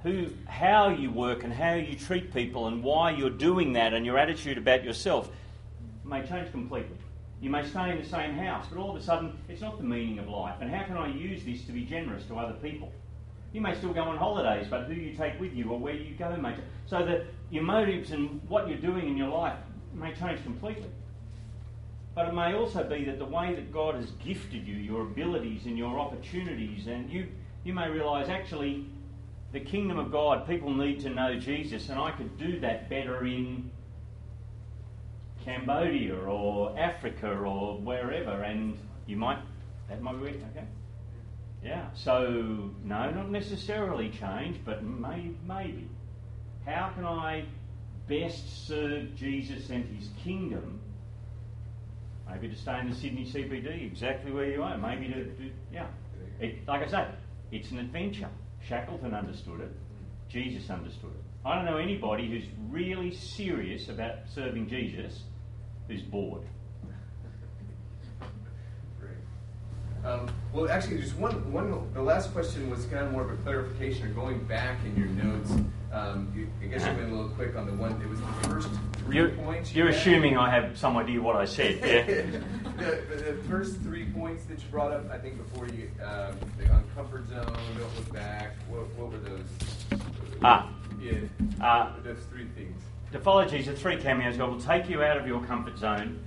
who, 0.02 0.28
how 0.46 0.88
you 0.88 1.10
work 1.10 1.44
and 1.44 1.52
how 1.52 1.74
you 1.74 1.96
treat 1.96 2.34
people 2.34 2.66
and 2.66 2.82
why 2.82 3.12
you're 3.12 3.30
doing 3.30 3.72
that 3.72 3.94
and 3.94 4.04
your 4.04 4.18
attitude 4.18 4.58
about 4.58 4.84
yourself 4.84 5.30
may 6.04 6.26
change 6.26 6.50
completely. 6.50 6.96
You 7.40 7.50
may 7.50 7.66
stay 7.66 7.90
in 7.90 8.02
the 8.02 8.08
same 8.08 8.34
house, 8.34 8.66
but 8.70 8.78
all 8.78 8.90
of 8.90 8.96
a 8.96 9.02
sudden, 9.02 9.38
it's 9.48 9.60
not 9.60 9.78
the 9.78 9.84
meaning 9.84 10.18
of 10.18 10.28
life. 10.28 10.56
And 10.60 10.70
how 10.70 10.84
can 10.84 10.96
I 10.96 11.08
use 11.08 11.44
this 11.44 11.64
to 11.64 11.72
be 11.72 11.84
generous 11.84 12.24
to 12.26 12.36
other 12.36 12.54
people? 12.54 12.92
You 13.56 13.62
may 13.62 13.74
still 13.74 13.94
go 13.94 14.02
on 14.02 14.18
holidays, 14.18 14.66
but 14.68 14.82
who 14.82 14.92
you 14.92 15.16
take 15.16 15.40
with 15.40 15.54
you 15.54 15.70
or 15.70 15.78
where 15.78 15.94
you 15.94 16.14
go 16.14 16.36
may. 16.36 16.54
So 16.84 17.06
that 17.06 17.24
your 17.50 17.62
motives 17.62 18.10
and 18.10 18.38
what 18.48 18.68
you're 18.68 18.76
doing 18.76 19.08
in 19.08 19.16
your 19.16 19.30
life 19.30 19.56
may 19.94 20.12
change 20.12 20.42
completely. 20.42 20.90
But 22.14 22.28
it 22.28 22.34
may 22.34 22.52
also 22.52 22.84
be 22.84 23.06
that 23.06 23.18
the 23.18 23.24
way 23.24 23.54
that 23.54 23.72
God 23.72 23.94
has 23.94 24.10
gifted 24.22 24.66
you, 24.66 24.74
your 24.74 25.04
abilities 25.04 25.64
and 25.64 25.78
your 25.78 25.98
opportunities, 25.98 26.86
and 26.86 27.10
you, 27.10 27.28
you 27.64 27.72
may 27.72 27.88
realise 27.88 28.28
actually 28.28 28.84
the 29.52 29.60
kingdom 29.60 29.98
of 29.98 30.12
God, 30.12 30.46
people 30.46 30.74
need 30.74 31.00
to 31.00 31.08
know 31.08 31.40
Jesus, 31.40 31.88
and 31.88 31.98
I 31.98 32.10
could 32.10 32.36
do 32.36 32.60
that 32.60 32.90
better 32.90 33.24
in 33.24 33.70
Cambodia 35.46 36.14
or 36.14 36.78
Africa 36.78 37.30
or 37.30 37.78
wherever, 37.78 38.42
and 38.42 38.78
you 39.06 39.16
might, 39.16 39.38
that 39.88 40.02
might 40.02 40.20
be, 40.20 40.28
okay? 40.28 40.66
Yeah, 41.66 41.86
so 41.94 42.70
no, 42.84 43.10
not 43.10 43.28
necessarily 43.28 44.08
change, 44.10 44.60
but 44.64 44.84
may, 44.84 45.32
maybe. 45.44 45.88
How 46.64 46.92
can 46.94 47.04
I 47.04 47.44
best 48.08 48.68
serve 48.68 49.16
Jesus 49.16 49.68
and 49.70 49.84
his 49.96 50.08
kingdom? 50.22 50.78
Maybe 52.30 52.48
to 52.48 52.54
stay 52.54 52.78
in 52.78 52.90
the 52.90 52.94
Sydney 52.94 53.24
CBD, 53.24 53.84
exactly 53.84 54.30
where 54.30 54.48
you 54.48 54.62
are. 54.62 54.78
Maybe 54.78 55.08
to, 55.12 55.24
do, 55.24 55.50
yeah. 55.72 55.88
It, 56.38 56.66
like 56.68 56.82
I 56.82 56.86
say, 56.86 57.08
it's 57.50 57.72
an 57.72 57.80
adventure. 57.80 58.28
Shackleton 58.68 59.12
understood 59.12 59.60
it. 59.60 59.72
Jesus 60.28 60.70
understood 60.70 61.10
it. 61.10 61.24
I 61.44 61.56
don't 61.56 61.64
know 61.64 61.78
anybody 61.78 62.28
who's 62.28 62.46
really 62.70 63.12
serious 63.12 63.88
about 63.88 64.18
serving 64.32 64.68
Jesus 64.68 65.24
who's 65.88 66.02
bored. 66.02 66.42
Um, 70.04 70.28
well, 70.56 70.70
actually, 70.70 70.98
just 70.98 71.16
one, 71.16 71.52
one. 71.52 71.92
The 71.92 72.00
last 72.00 72.32
question 72.32 72.70
was 72.70 72.86
kind 72.86 73.04
of 73.04 73.12
more 73.12 73.22
of 73.22 73.30
a 73.30 73.36
clarification 73.42 74.08
or 74.08 74.10
going 74.12 74.38
back 74.44 74.78
in 74.86 74.96
your 74.96 75.08
notes. 75.08 75.50
Um, 75.92 76.32
you, 76.34 76.48
I 76.62 76.66
guess 76.66 76.80
you 76.80 76.88
went 76.88 77.12
a 77.12 77.14
little 77.14 77.28
quick 77.30 77.56
on 77.56 77.66
the 77.66 77.74
one. 77.74 78.00
It 78.00 78.08
was 78.08 78.20
the 78.20 78.48
first 78.48 78.68
3 79.04 79.16
you're, 79.16 79.28
points. 79.30 79.74
You 79.74 79.84
are 79.84 79.88
had. 79.88 79.96
assuming 79.96 80.38
I 80.38 80.50
have 80.50 80.78
some 80.78 80.96
idea 80.96 81.20
what 81.20 81.36
I 81.36 81.44
said. 81.44 81.76
Yeah. 82.76 82.82
the, 82.84 83.32
the, 83.32 83.42
first 83.48 83.80
three 83.80 84.04
points 84.04 84.44
that 84.44 84.58
you 84.58 84.66
brought 84.70 84.92
up, 84.92 85.10
I 85.10 85.16
think, 85.16 85.38
before 85.38 85.66
you 85.68 85.90
um, 86.04 86.36
on 86.70 86.84
comfort 86.94 87.26
zone, 87.28 87.56
don't 87.78 87.96
look 87.96 88.12
back. 88.12 88.52
What, 88.68 88.86
what 88.96 89.12
were 89.12 89.18
those? 89.18 90.00
Ah. 90.42 90.70
Yeah. 91.00 91.20
Uh, 91.60 91.92
those 92.02 92.18
three 92.30 92.46
things. 92.54 92.82
To 93.12 93.18
follow 93.18 93.46
Jesus, 93.46 93.80
three 93.80 93.96
cameos. 93.96 94.36
God 94.36 94.50
will 94.50 94.60
take 94.60 94.90
you 94.90 95.02
out 95.02 95.16
of 95.16 95.26
your 95.26 95.42
comfort 95.44 95.78
zone. 95.78 96.18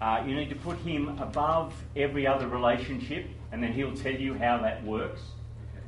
Uh, 0.00 0.22
you 0.26 0.34
need 0.34 0.48
to 0.48 0.54
put 0.56 0.76
Him 0.78 1.18
above 1.18 1.74
every 1.96 2.26
other 2.26 2.48
relationship, 2.48 3.26
and 3.52 3.62
then 3.62 3.72
He'll 3.72 3.94
tell 3.96 4.12
you 4.14 4.34
how 4.34 4.58
that 4.58 4.84
works. 4.84 5.22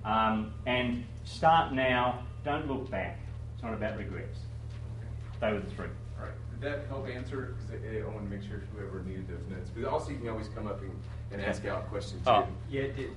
Um, 0.04 0.52
and 0.66 1.04
start 1.24 1.72
now. 1.72 2.24
Don't 2.44 2.66
look 2.68 2.90
back. 2.90 3.18
It's 3.54 3.62
not 3.62 3.74
about 3.74 3.98
regrets. 3.98 4.38
They 5.40 5.52
were 5.52 5.60
the 5.60 5.70
three. 5.70 5.86
All 6.18 6.24
right. 6.24 6.34
Did 6.52 6.60
that 6.62 6.86
help 6.88 7.06
answer? 7.06 7.54
Because 7.68 7.82
I, 7.84 7.98
I 8.00 8.04
want 8.06 8.28
to 8.30 8.34
make 8.36 8.42
sure 8.48 8.62
whoever 8.74 9.02
needed 9.02 9.28
those 9.28 9.46
notes. 9.50 9.70
But 9.74 9.84
also, 9.84 10.10
you 10.10 10.18
can 10.18 10.28
always 10.30 10.48
come 10.48 10.66
up 10.66 10.80
and, 10.80 10.90
and 11.32 11.42
ask 11.42 11.64
out 11.66 11.88
questions. 11.90 12.22
Oh. 12.26 12.42
too. 12.42 12.48
Yeah, 12.70 12.82
it 12.82 12.96
did. 12.96 13.10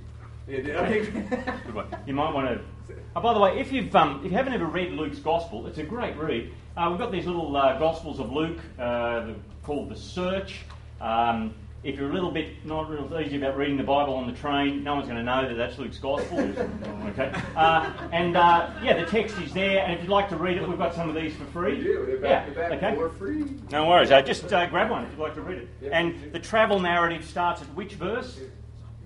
Yeah, 0.48 0.58
did- 0.58 0.76
okay. 0.76 1.54
Good 1.66 1.74
one. 1.74 1.88
You 2.06 2.14
might 2.14 2.34
want 2.34 2.48
to. 2.50 2.96
Oh, 3.16 3.22
by 3.22 3.34
the 3.34 3.40
way, 3.40 3.60
if 3.60 3.72
you've 3.72 3.96
um, 3.96 4.22
if 4.26 4.32
you 4.32 4.38
haven't 4.38 4.54
ever 4.54 4.66
read 4.66 4.92
Luke's 4.92 5.20
Gospel, 5.20 5.66
it's 5.68 5.78
a 5.78 5.84
great 5.84 6.18
read. 6.18 6.52
Uh, 6.76 6.88
we've 6.90 7.00
got 7.00 7.12
these 7.12 7.26
little 7.26 7.56
uh, 7.56 7.78
Gospels 7.80 8.20
of 8.20 8.32
Luke 8.32 8.60
uh, 8.78 9.28
called 9.64 9.90
the 9.90 9.96
Search. 9.96 10.62
Um, 11.04 11.54
if 11.84 11.98
you're 11.98 12.10
a 12.10 12.14
little 12.14 12.32
bit 12.32 12.66
not 12.66 12.90
real 12.90 13.20
easy 13.20 13.36
about 13.36 13.58
reading 13.58 13.76
the 13.76 13.84
Bible 13.84 14.14
on 14.14 14.26
the 14.26 14.32
train, 14.32 14.86
no 14.86 14.96
one's 14.96 15.06
going 15.06 15.18
to 15.18 15.24
know 15.24 15.46
that 15.46 15.56
that's 15.56 15.78
Luke's 15.78 15.98
Gospel. 15.98 16.40
okay. 17.08 17.30
Uh, 17.58 17.92
and 18.14 18.38
uh, 18.38 18.72
yeah, 18.82 18.98
the 18.98 19.06
text 19.06 19.38
is 19.40 19.52
there, 19.52 19.84
and 19.84 19.92
if 19.92 20.00
you'd 20.00 20.10
like 20.10 20.30
to 20.30 20.38
read 20.38 20.56
it, 20.56 20.66
we've 20.66 20.78
got 20.78 20.96
some 20.96 21.10
of 21.10 21.16
these 21.16 21.36
for 21.36 21.44
free. 21.46 21.80
We 21.80 21.84
do. 21.84 22.06
They're 22.06 22.18
back, 22.20 22.48
yeah. 22.48 22.54
they're 22.54 22.70
back 22.70 22.84
okay. 22.84 22.96
for 22.96 23.10
free. 23.10 23.60
No 23.70 23.86
worries. 23.90 24.12
Uh, 24.12 24.22
just 24.22 24.52
uh, 24.54 24.66
grab 24.68 24.90
one 24.90 25.04
if 25.04 25.12
you'd 25.12 25.20
like 25.20 25.36
to 25.36 25.42
read 25.42 25.58
it. 25.58 25.68
Yeah, 25.82 25.90
and 25.92 26.32
the 26.32 26.40
travel 26.40 26.80
narrative 26.80 27.26
starts 27.26 27.62
at 27.62 27.68
which 27.76 27.96
verse? 27.96 28.40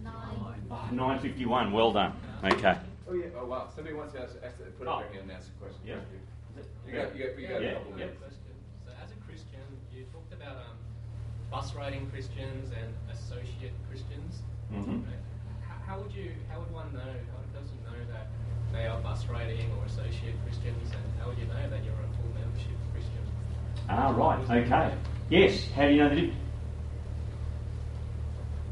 Nine. 0.04 0.14
Oh, 0.70 0.88
951. 0.92 1.72
Well 1.72 1.92
done. 1.94 2.14
Okay. 2.44 2.78
Oh 3.10 3.14
yeah. 3.14 3.26
Oh 3.40 3.46
wow. 3.46 3.70
Somebody 3.74 3.96
wants 3.96 4.14
to 4.14 4.22
ask, 4.22 4.36
ask, 4.44 4.56
put 4.78 4.88
up 4.88 4.98
Oh. 4.98 5.00
their 5.00 5.14
hand 5.14 5.24
and 5.24 5.32
ask 5.32 5.50
a 5.50 5.64
question. 5.64 5.82
Yeah. 5.84 5.96
You 6.86 6.94
got, 6.94 7.16
you 7.16 7.26
got, 7.26 7.40
you 7.40 7.48
got 7.48 7.62
Yeah, 7.62 7.70
a 7.70 7.74
couple 7.74 7.92
yeah. 7.92 7.98
minutes. 7.98 8.18
Question. 8.20 8.54
So, 8.86 8.92
as 9.04 9.10
a 9.12 9.16
Christian, 9.26 9.66
you 9.92 10.06
talked 10.14 10.32
about 10.32 10.58
um, 10.58 10.78
bus 11.52 11.74
riding 11.76 12.10
Christians 12.12 12.72
and 12.72 12.94
associate 13.12 13.74
Christians. 13.90 14.42
Mhm. 14.74 15.06
Right? 15.06 15.16
How, 15.68 15.94
how 15.94 16.00
would 16.00 16.14
you? 16.14 16.32
How 16.50 16.60
would 16.60 16.72
one 16.72 16.92
know? 16.94 17.00
How 17.00 17.38
would 17.40 17.48
a 17.50 17.60
person 17.60 17.78
know 17.86 18.14
that 18.14 18.28
they 18.74 18.86
are 18.88 19.00
bus 19.02 19.26
riding 19.28 19.72
or 19.78 19.86
associate 19.86 20.36
Christians, 20.44 20.92
and 20.92 21.04
how 21.20 21.30
would 21.30 21.38
you 21.38 21.46
know 21.46 21.70
that 21.70 21.84
you're 21.84 21.94
a 21.94 22.16
full 22.18 22.32
membership 22.34 22.76
Christian? 22.94 23.24
Ah, 23.90 24.10
right, 24.12 24.66
okay. 24.66 24.94
Yes, 25.30 25.70
how 25.72 25.84
do 25.88 25.94
you 25.94 26.04
know 26.04 26.10
the 26.10 26.16
difference? 26.16 26.42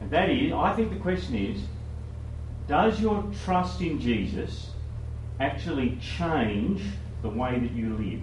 And 0.02 0.12
that 0.12 0.30
is, 0.30 0.52
I 0.52 0.74
think 0.74 0.92
the 0.92 1.00
question 1.00 1.36
is, 1.36 1.62
does 2.68 3.00
your 3.00 3.24
trust 3.44 3.82
in 3.82 4.00
Jesus 4.00 4.72
actually 5.40 5.98
change 5.98 6.84
the 7.22 7.30
way 7.30 7.60
that 7.60 7.72
you 7.72 7.96
live? 7.98 8.22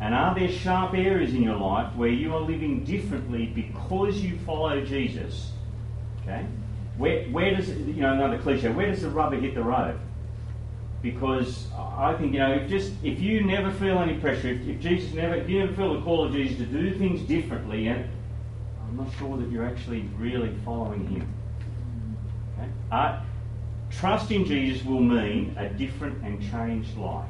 And 0.00 0.14
are 0.14 0.34
there 0.34 0.48
sharp 0.48 0.94
areas 0.94 1.32
in 1.32 1.42
your 1.42 1.56
life 1.56 1.94
where 1.96 2.10
you 2.10 2.34
are 2.34 2.40
living 2.40 2.84
differently 2.84 3.46
because 3.46 4.20
you 4.20 4.38
follow 4.40 4.84
Jesus? 4.84 5.52
Okay? 6.22 6.44
Where, 6.98 7.24
where 7.26 7.54
does, 7.54 7.70
you 7.70 8.02
know, 8.02 8.12
another 8.12 8.38
cliche, 8.38 8.70
where 8.70 8.86
does 8.86 9.02
the 9.02 9.10
rubber 9.10 9.36
hit 9.36 9.54
the 9.54 9.62
road? 9.62 9.98
because 11.02 11.68
I 11.76 12.14
think 12.14 12.32
you 12.32 12.40
know 12.40 12.52
if 12.52 12.68
just 12.68 12.92
if 13.04 13.20
you 13.20 13.44
never 13.44 13.70
feel 13.70 13.98
any 13.98 14.18
pressure, 14.18 14.48
if, 14.48 14.66
if 14.66 14.80
Jesus 14.80 15.12
never, 15.14 15.36
if 15.36 15.48
you 15.48 15.60
never 15.60 15.72
feel 15.74 15.94
the 15.94 16.02
call 16.02 16.26
of 16.26 16.32
Jesus 16.32 16.58
to 16.58 16.66
do 16.66 16.98
things 16.98 17.20
differently, 17.22 17.86
and 17.86 18.08
I'm 18.82 18.96
not 18.96 19.08
sure 19.16 19.36
that 19.36 19.50
you're 19.50 19.66
actually 19.66 20.08
really 20.18 20.52
following 20.64 21.06
Him. 21.06 21.34
Okay? 22.58 22.68
Uh, 22.90 23.20
trust 23.90 24.30
in 24.32 24.44
Jesus 24.44 24.84
will 24.84 25.00
mean 25.00 25.54
a 25.56 25.68
different 25.68 26.22
and 26.24 26.40
changed 26.50 26.96
life. 26.96 27.28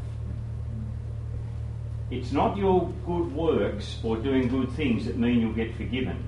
It's 2.11 2.31
not 2.31 2.57
your 2.57 2.93
good 3.05 3.35
works 3.35 3.99
or 4.05 4.17
doing 4.17 4.49
good 4.49 4.71
things 4.73 5.07
that 5.07 5.17
mean 5.17 5.41
you'll 5.41 5.53
get 5.53 5.75
forgiven. 5.77 6.23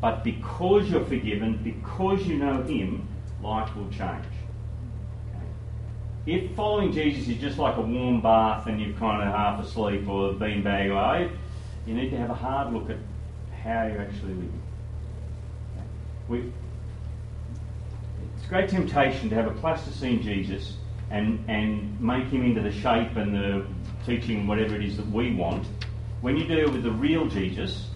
But 0.00 0.24
because 0.24 0.88
you're 0.88 1.04
forgiven, 1.04 1.60
because 1.62 2.26
you 2.26 2.38
know 2.38 2.62
Him, 2.62 3.06
life 3.42 3.74
will 3.76 3.90
change. 3.90 4.24
If 6.26 6.54
following 6.54 6.92
Jesus 6.92 7.28
is 7.28 7.38
just 7.38 7.58
like 7.58 7.76
a 7.76 7.80
warm 7.80 8.20
bath 8.20 8.66
and 8.66 8.80
you're 8.80 8.96
kind 8.98 9.26
of 9.26 9.34
half 9.34 9.64
asleep 9.64 10.06
or 10.08 10.32
beanbag 10.34 10.90
away, 10.90 11.32
you 11.86 11.94
need 11.94 12.10
to 12.10 12.18
have 12.18 12.30
a 12.30 12.34
hard 12.34 12.72
look 12.72 12.90
at 12.90 12.98
how 13.62 13.86
you're 13.86 14.02
actually 14.02 14.34
living. 14.34 14.62
Okay? 16.30 16.52
It's 18.36 18.44
a 18.44 18.48
great 18.48 18.68
temptation 18.68 19.30
to 19.30 19.34
have 19.34 19.46
a 19.46 19.54
plasticine 19.58 20.22
Jesus 20.22 20.76
and, 21.10 21.42
and 21.48 21.98
make 22.00 22.26
him 22.26 22.44
into 22.44 22.60
the 22.60 22.72
shape 22.72 23.16
and 23.16 23.34
the 23.34 23.66
teaching, 24.08 24.46
whatever 24.46 24.74
it 24.74 24.84
is 24.84 24.96
that 24.96 25.06
we 25.10 25.34
want. 25.34 25.66
When 26.22 26.36
you 26.36 26.44
deal 26.46 26.70
with 26.70 26.82
the 26.82 26.90
real 26.90 27.26
Jesus, 27.26 27.88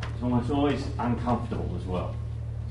it's 0.00 0.22
almost 0.22 0.50
always 0.50 0.86
uncomfortable 0.98 1.76
as 1.76 1.84
well. 1.84 2.14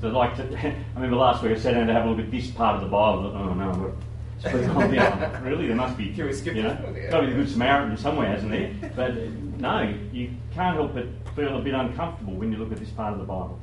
So, 0.00 0.08
like, 0.08 0.36
to, 0.36 0.44
I 0.66 0.74
remember 0.94 1.16
last 1.16 1.42
week 1.42 1.56
I 1.56 1.60
sat 1.60 1.74
down 1.74 1.86
to 1.86 1.92
have 1.92 2.06
a 2.06 2.10
look 2.10 2.18
at 2.18 2.30
this 2.30 2.50
part 2.50 2.76
of 2.76 2.80
the 2.80 2.88
Bible. 2.88 3.32
Oh 3.36 3.52
no, 3.52 3.70
we're, 3.78 4.50
speak 4.50 4.68
on 4.74 4.94
yeah, 4.94 5.42
really, 5.42 5.66
there 5.66 5.76
must 5.76 5.96
be. 5.98 6.12
Can 6.12 6.26
we 6.26 6.32
skip 6.32 6.54
you 6.54 6.62
know, 6.62 6.74
this 6.74 6.84
one? 6.84 6.94
Yeah. 6.94 7.10
got 7.10 7.20
to 7.20 7.26
be 7.26 7.32
the 7.34 7.38
Good 7.40 7.50
Samaritan 7.50 7.96
somewhere, 7.96 8.28
hasn't 8.28 8.50
there? 8.50 8.90
But 8.96 9.10
uh, 9.10 9.26
no, 9.58 9.94
you 10.12 10.30
can't 10.54 10.76
help 10.76 10.94
but 10.94 11.06
feel 11.36 11.56
a 11.58 11.60
bit 11.60 11.74
uncomfortable 11.74 12.34
when 12.34 12.50
you 12.50 12.58
look 12.58 12.72
at 12.72 12.78
this 12.78 12.90
part 12.90 13.12
of 13.12 13.18
the 13.18 13.24
Bible. 13.24 13.58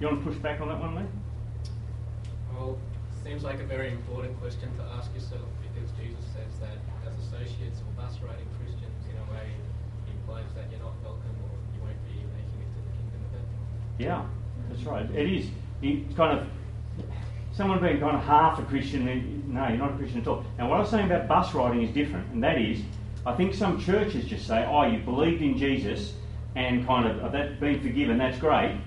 You 0.00 0.08
want 0.08 0.24
to 0.24 0.30
push 0.30 0.38
back 0.40 0.60
on 0.60 0.68
that 0.68 0.80
one, 0.80 0.96
Lee? 0.96 1.02
Well, 2.52 2.78
seems 3.26 3.42
like 3.42 3.58
a 3.58 3.66
very 3.66 3.90
important 3.90 4.38
question 4.40 4.70
to 4.76 4.84
ask 4.94 5.12
yourself 5.12 5.42
because 5.60 5.90
Jesus 5.98 6.24
says 6.32 6.60
that 6.60 6.78
as 7.04 7.12
associates 7.26 7.80
or 7.80 7.90
bus 8.00 8.14
riding 8.22 8.46
Christians, 8.60 9.02
in 9.10 9.18
a 9.18 9.32
way, 9.34 9.50
implies 10.14 10.46
that 10.54 10.70
you're 10.70 10.78
not 10.78 10.94
welcome 11.02 11.34
or 11.42 11.50
you 11.74 11.82
won't 11.82 11.98
be 12.06 12.14
making 12.14 12.62
it 12.62 12.70
to 12.70 12.80
the 12.86 12.94
kingdom 12.94 13.20
of 13.26 13.30
heaven. 13.34 13.50
Yeah, 13.98 14.24
that's 14.70 14.84
right. 14.84 15.10
It 15.10 15.28
is. 15.28 15.50
It's 15.82 16.14
kind 16.14 16.38
of 16.38 16.46
someone 17.50 17.80
being 17.80 17.98
kind 17.98 18.16
of 18.16 18.22
half 18.22 18.60
a 18.60 18.62
Christian. 18.62 19.42
No, 19.52 19.66
you're 19.66 19.78
not 19.78 19.94
a 19.94 19.96
Christian 19.96 20.20
at 20.20 20.28
all. 20.28 20.44
Now, 20.56 20.70
what 20.70 20.76
I 20.76 20.80
was 20.82 20.90
saying 20.90 21.06
about 21.06 21.26
bus 21.26 21.52
riding 21.52 21.82
is 21.82 21.92
different, 21.92 22.32
and 22.32 22.44
that 22.44 22.60
is, 22.62 22.80
I 23.26 23.34
think 23.34 23.54
some 23.54 23.80
churches 23.80 24.24
just 24.26 24.46
say, 24.46 24.64
"Oh, 24.70 24.86
you 24.86 24.98
believed 25.00 25.42
in 25.42 25.58
Jesus, 25.58 26.14
and 26.54 26.86
kind 26.86 27.10
of 27.10 27.24
oh, 27.24 27.30
that 27.30 27.58
being 27.58 27.80
forgiven. 27.80 28.18
That's 28.18 28.38
great." 28.38 28.78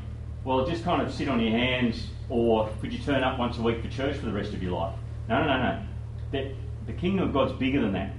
Well, 0.45 0.65
just 0.65 0.85
kind 0.85 1.01
of 1.01 1.13
sit 1.13 1.27
on 1.27 1.41
your 1.41 1.51
hands, 1.51 2.07
or 2.29 2.69
could 2.81 2.93
you 2.93 2.99
turn 2.99 3.23
up 3.23 3.39
once 3.39 3.57
a 3.57 3.61
week 3.61 3.81
for 3.81 3.89
church 3.89 4.17
for 4.17 4.25
the 4.25 4.33
rest 4.33 4.53
of 4.53 4.61
your 4.61 4.73
life? 4.73 4.95
No, 5.27 5.43
no, 5.43 5.47
no, 5.47 5.85
no. 6.31 6.51
The 6.85 6.93
kingdom 6.93 7.27
of 7.27 7.33
God's 7.33 7.53
bigger 7.53 7.81
than 7.81 7.93
that, 7.93 8.13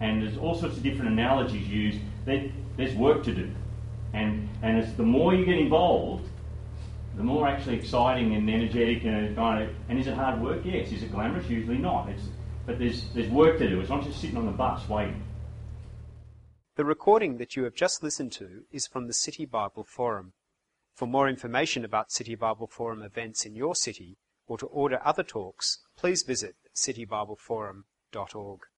and 0.00 0.22
there's 0.22 0.36
all 0.36 0.54
sorts 0.54 0.76
of 0.76 0.82
different 0.82 1.10
analogies 1.10 1.66
used. 1.68 1.98
That 2.26 2.50
there's 2.76 2.94
work 2.94 3.24
to 3.24 3.34
do. 3.34 3.50
And, 4.12 4.48
and 4.62 4.78
it's 4.78 4.92
the 4.92 5.02
more 5.02 5.34
you 5.34 5.44
get 5.44 5.58
involved, 5.58 6.28
the 7.16 7.22
more 7.22 7.48
actually 7.48 7.76
exciting 7.76 8.34
and 8.34 8.48
energetic 8.48 9.04
and 9.04 9.34
kind 9.36 9.64
of. 9.64 9.74
And 9.88 9.98
is 9.98 10.06
it 10.06 10.14
hard 10.14 10.40
work? 10.40 10.62
Yes. 10.64 10.92
Is 10.92 11.02
it 11.02 11.12
glamorous? 11.12 11.48
Usually 11.48 11.78
not. 11.78 12.08
It's, 12.08 12.22
but 12.66 12.78
there's, 12.78 13.04
there's 13.14 13.28
work 13.28 13.58
to 13.58 13.68
do. 13.68 13.80
It's 13.80 13.90
not 13.90 14.04
just 14.04 14.20
sitting 14.20 14.36
on 14.36 14.46
the 14.46 14.52
bus 14.52 14.88
waiting. 14.88 15.22
The 16.76 16.84
recording 16.84 17.38
that 17.38 17.56
you 17.56 17.64
have 17.64 17.74
just 17.74 18.02
listened 18.02 18.32
to 18.32 18.64
is 18.70 18.86
from 18.86 19.06
the 19.06 19.14
City 19.14 19.46
Bible 19.46 19.84
Forum. 19.84 20.34
For 20.96 21.06
more 21.06 21.28
information 21.28 21.84
about 21.84 22.10
City 22.10 22.34
Bible 22.34 22.68
Forum 22.68 23.02
events 23.02 23.44
in 23.44 23.54
your 23.54 23.74
city 23.74 24.16
or 24.46 24.56
to 24.56 24.64
order 24.64 24.98
other 25.04 25.22
talks, 25.22 25.80
please 25.94 26.22
visit 26.22 26.56
citybibleforum.org. 26.74 28.60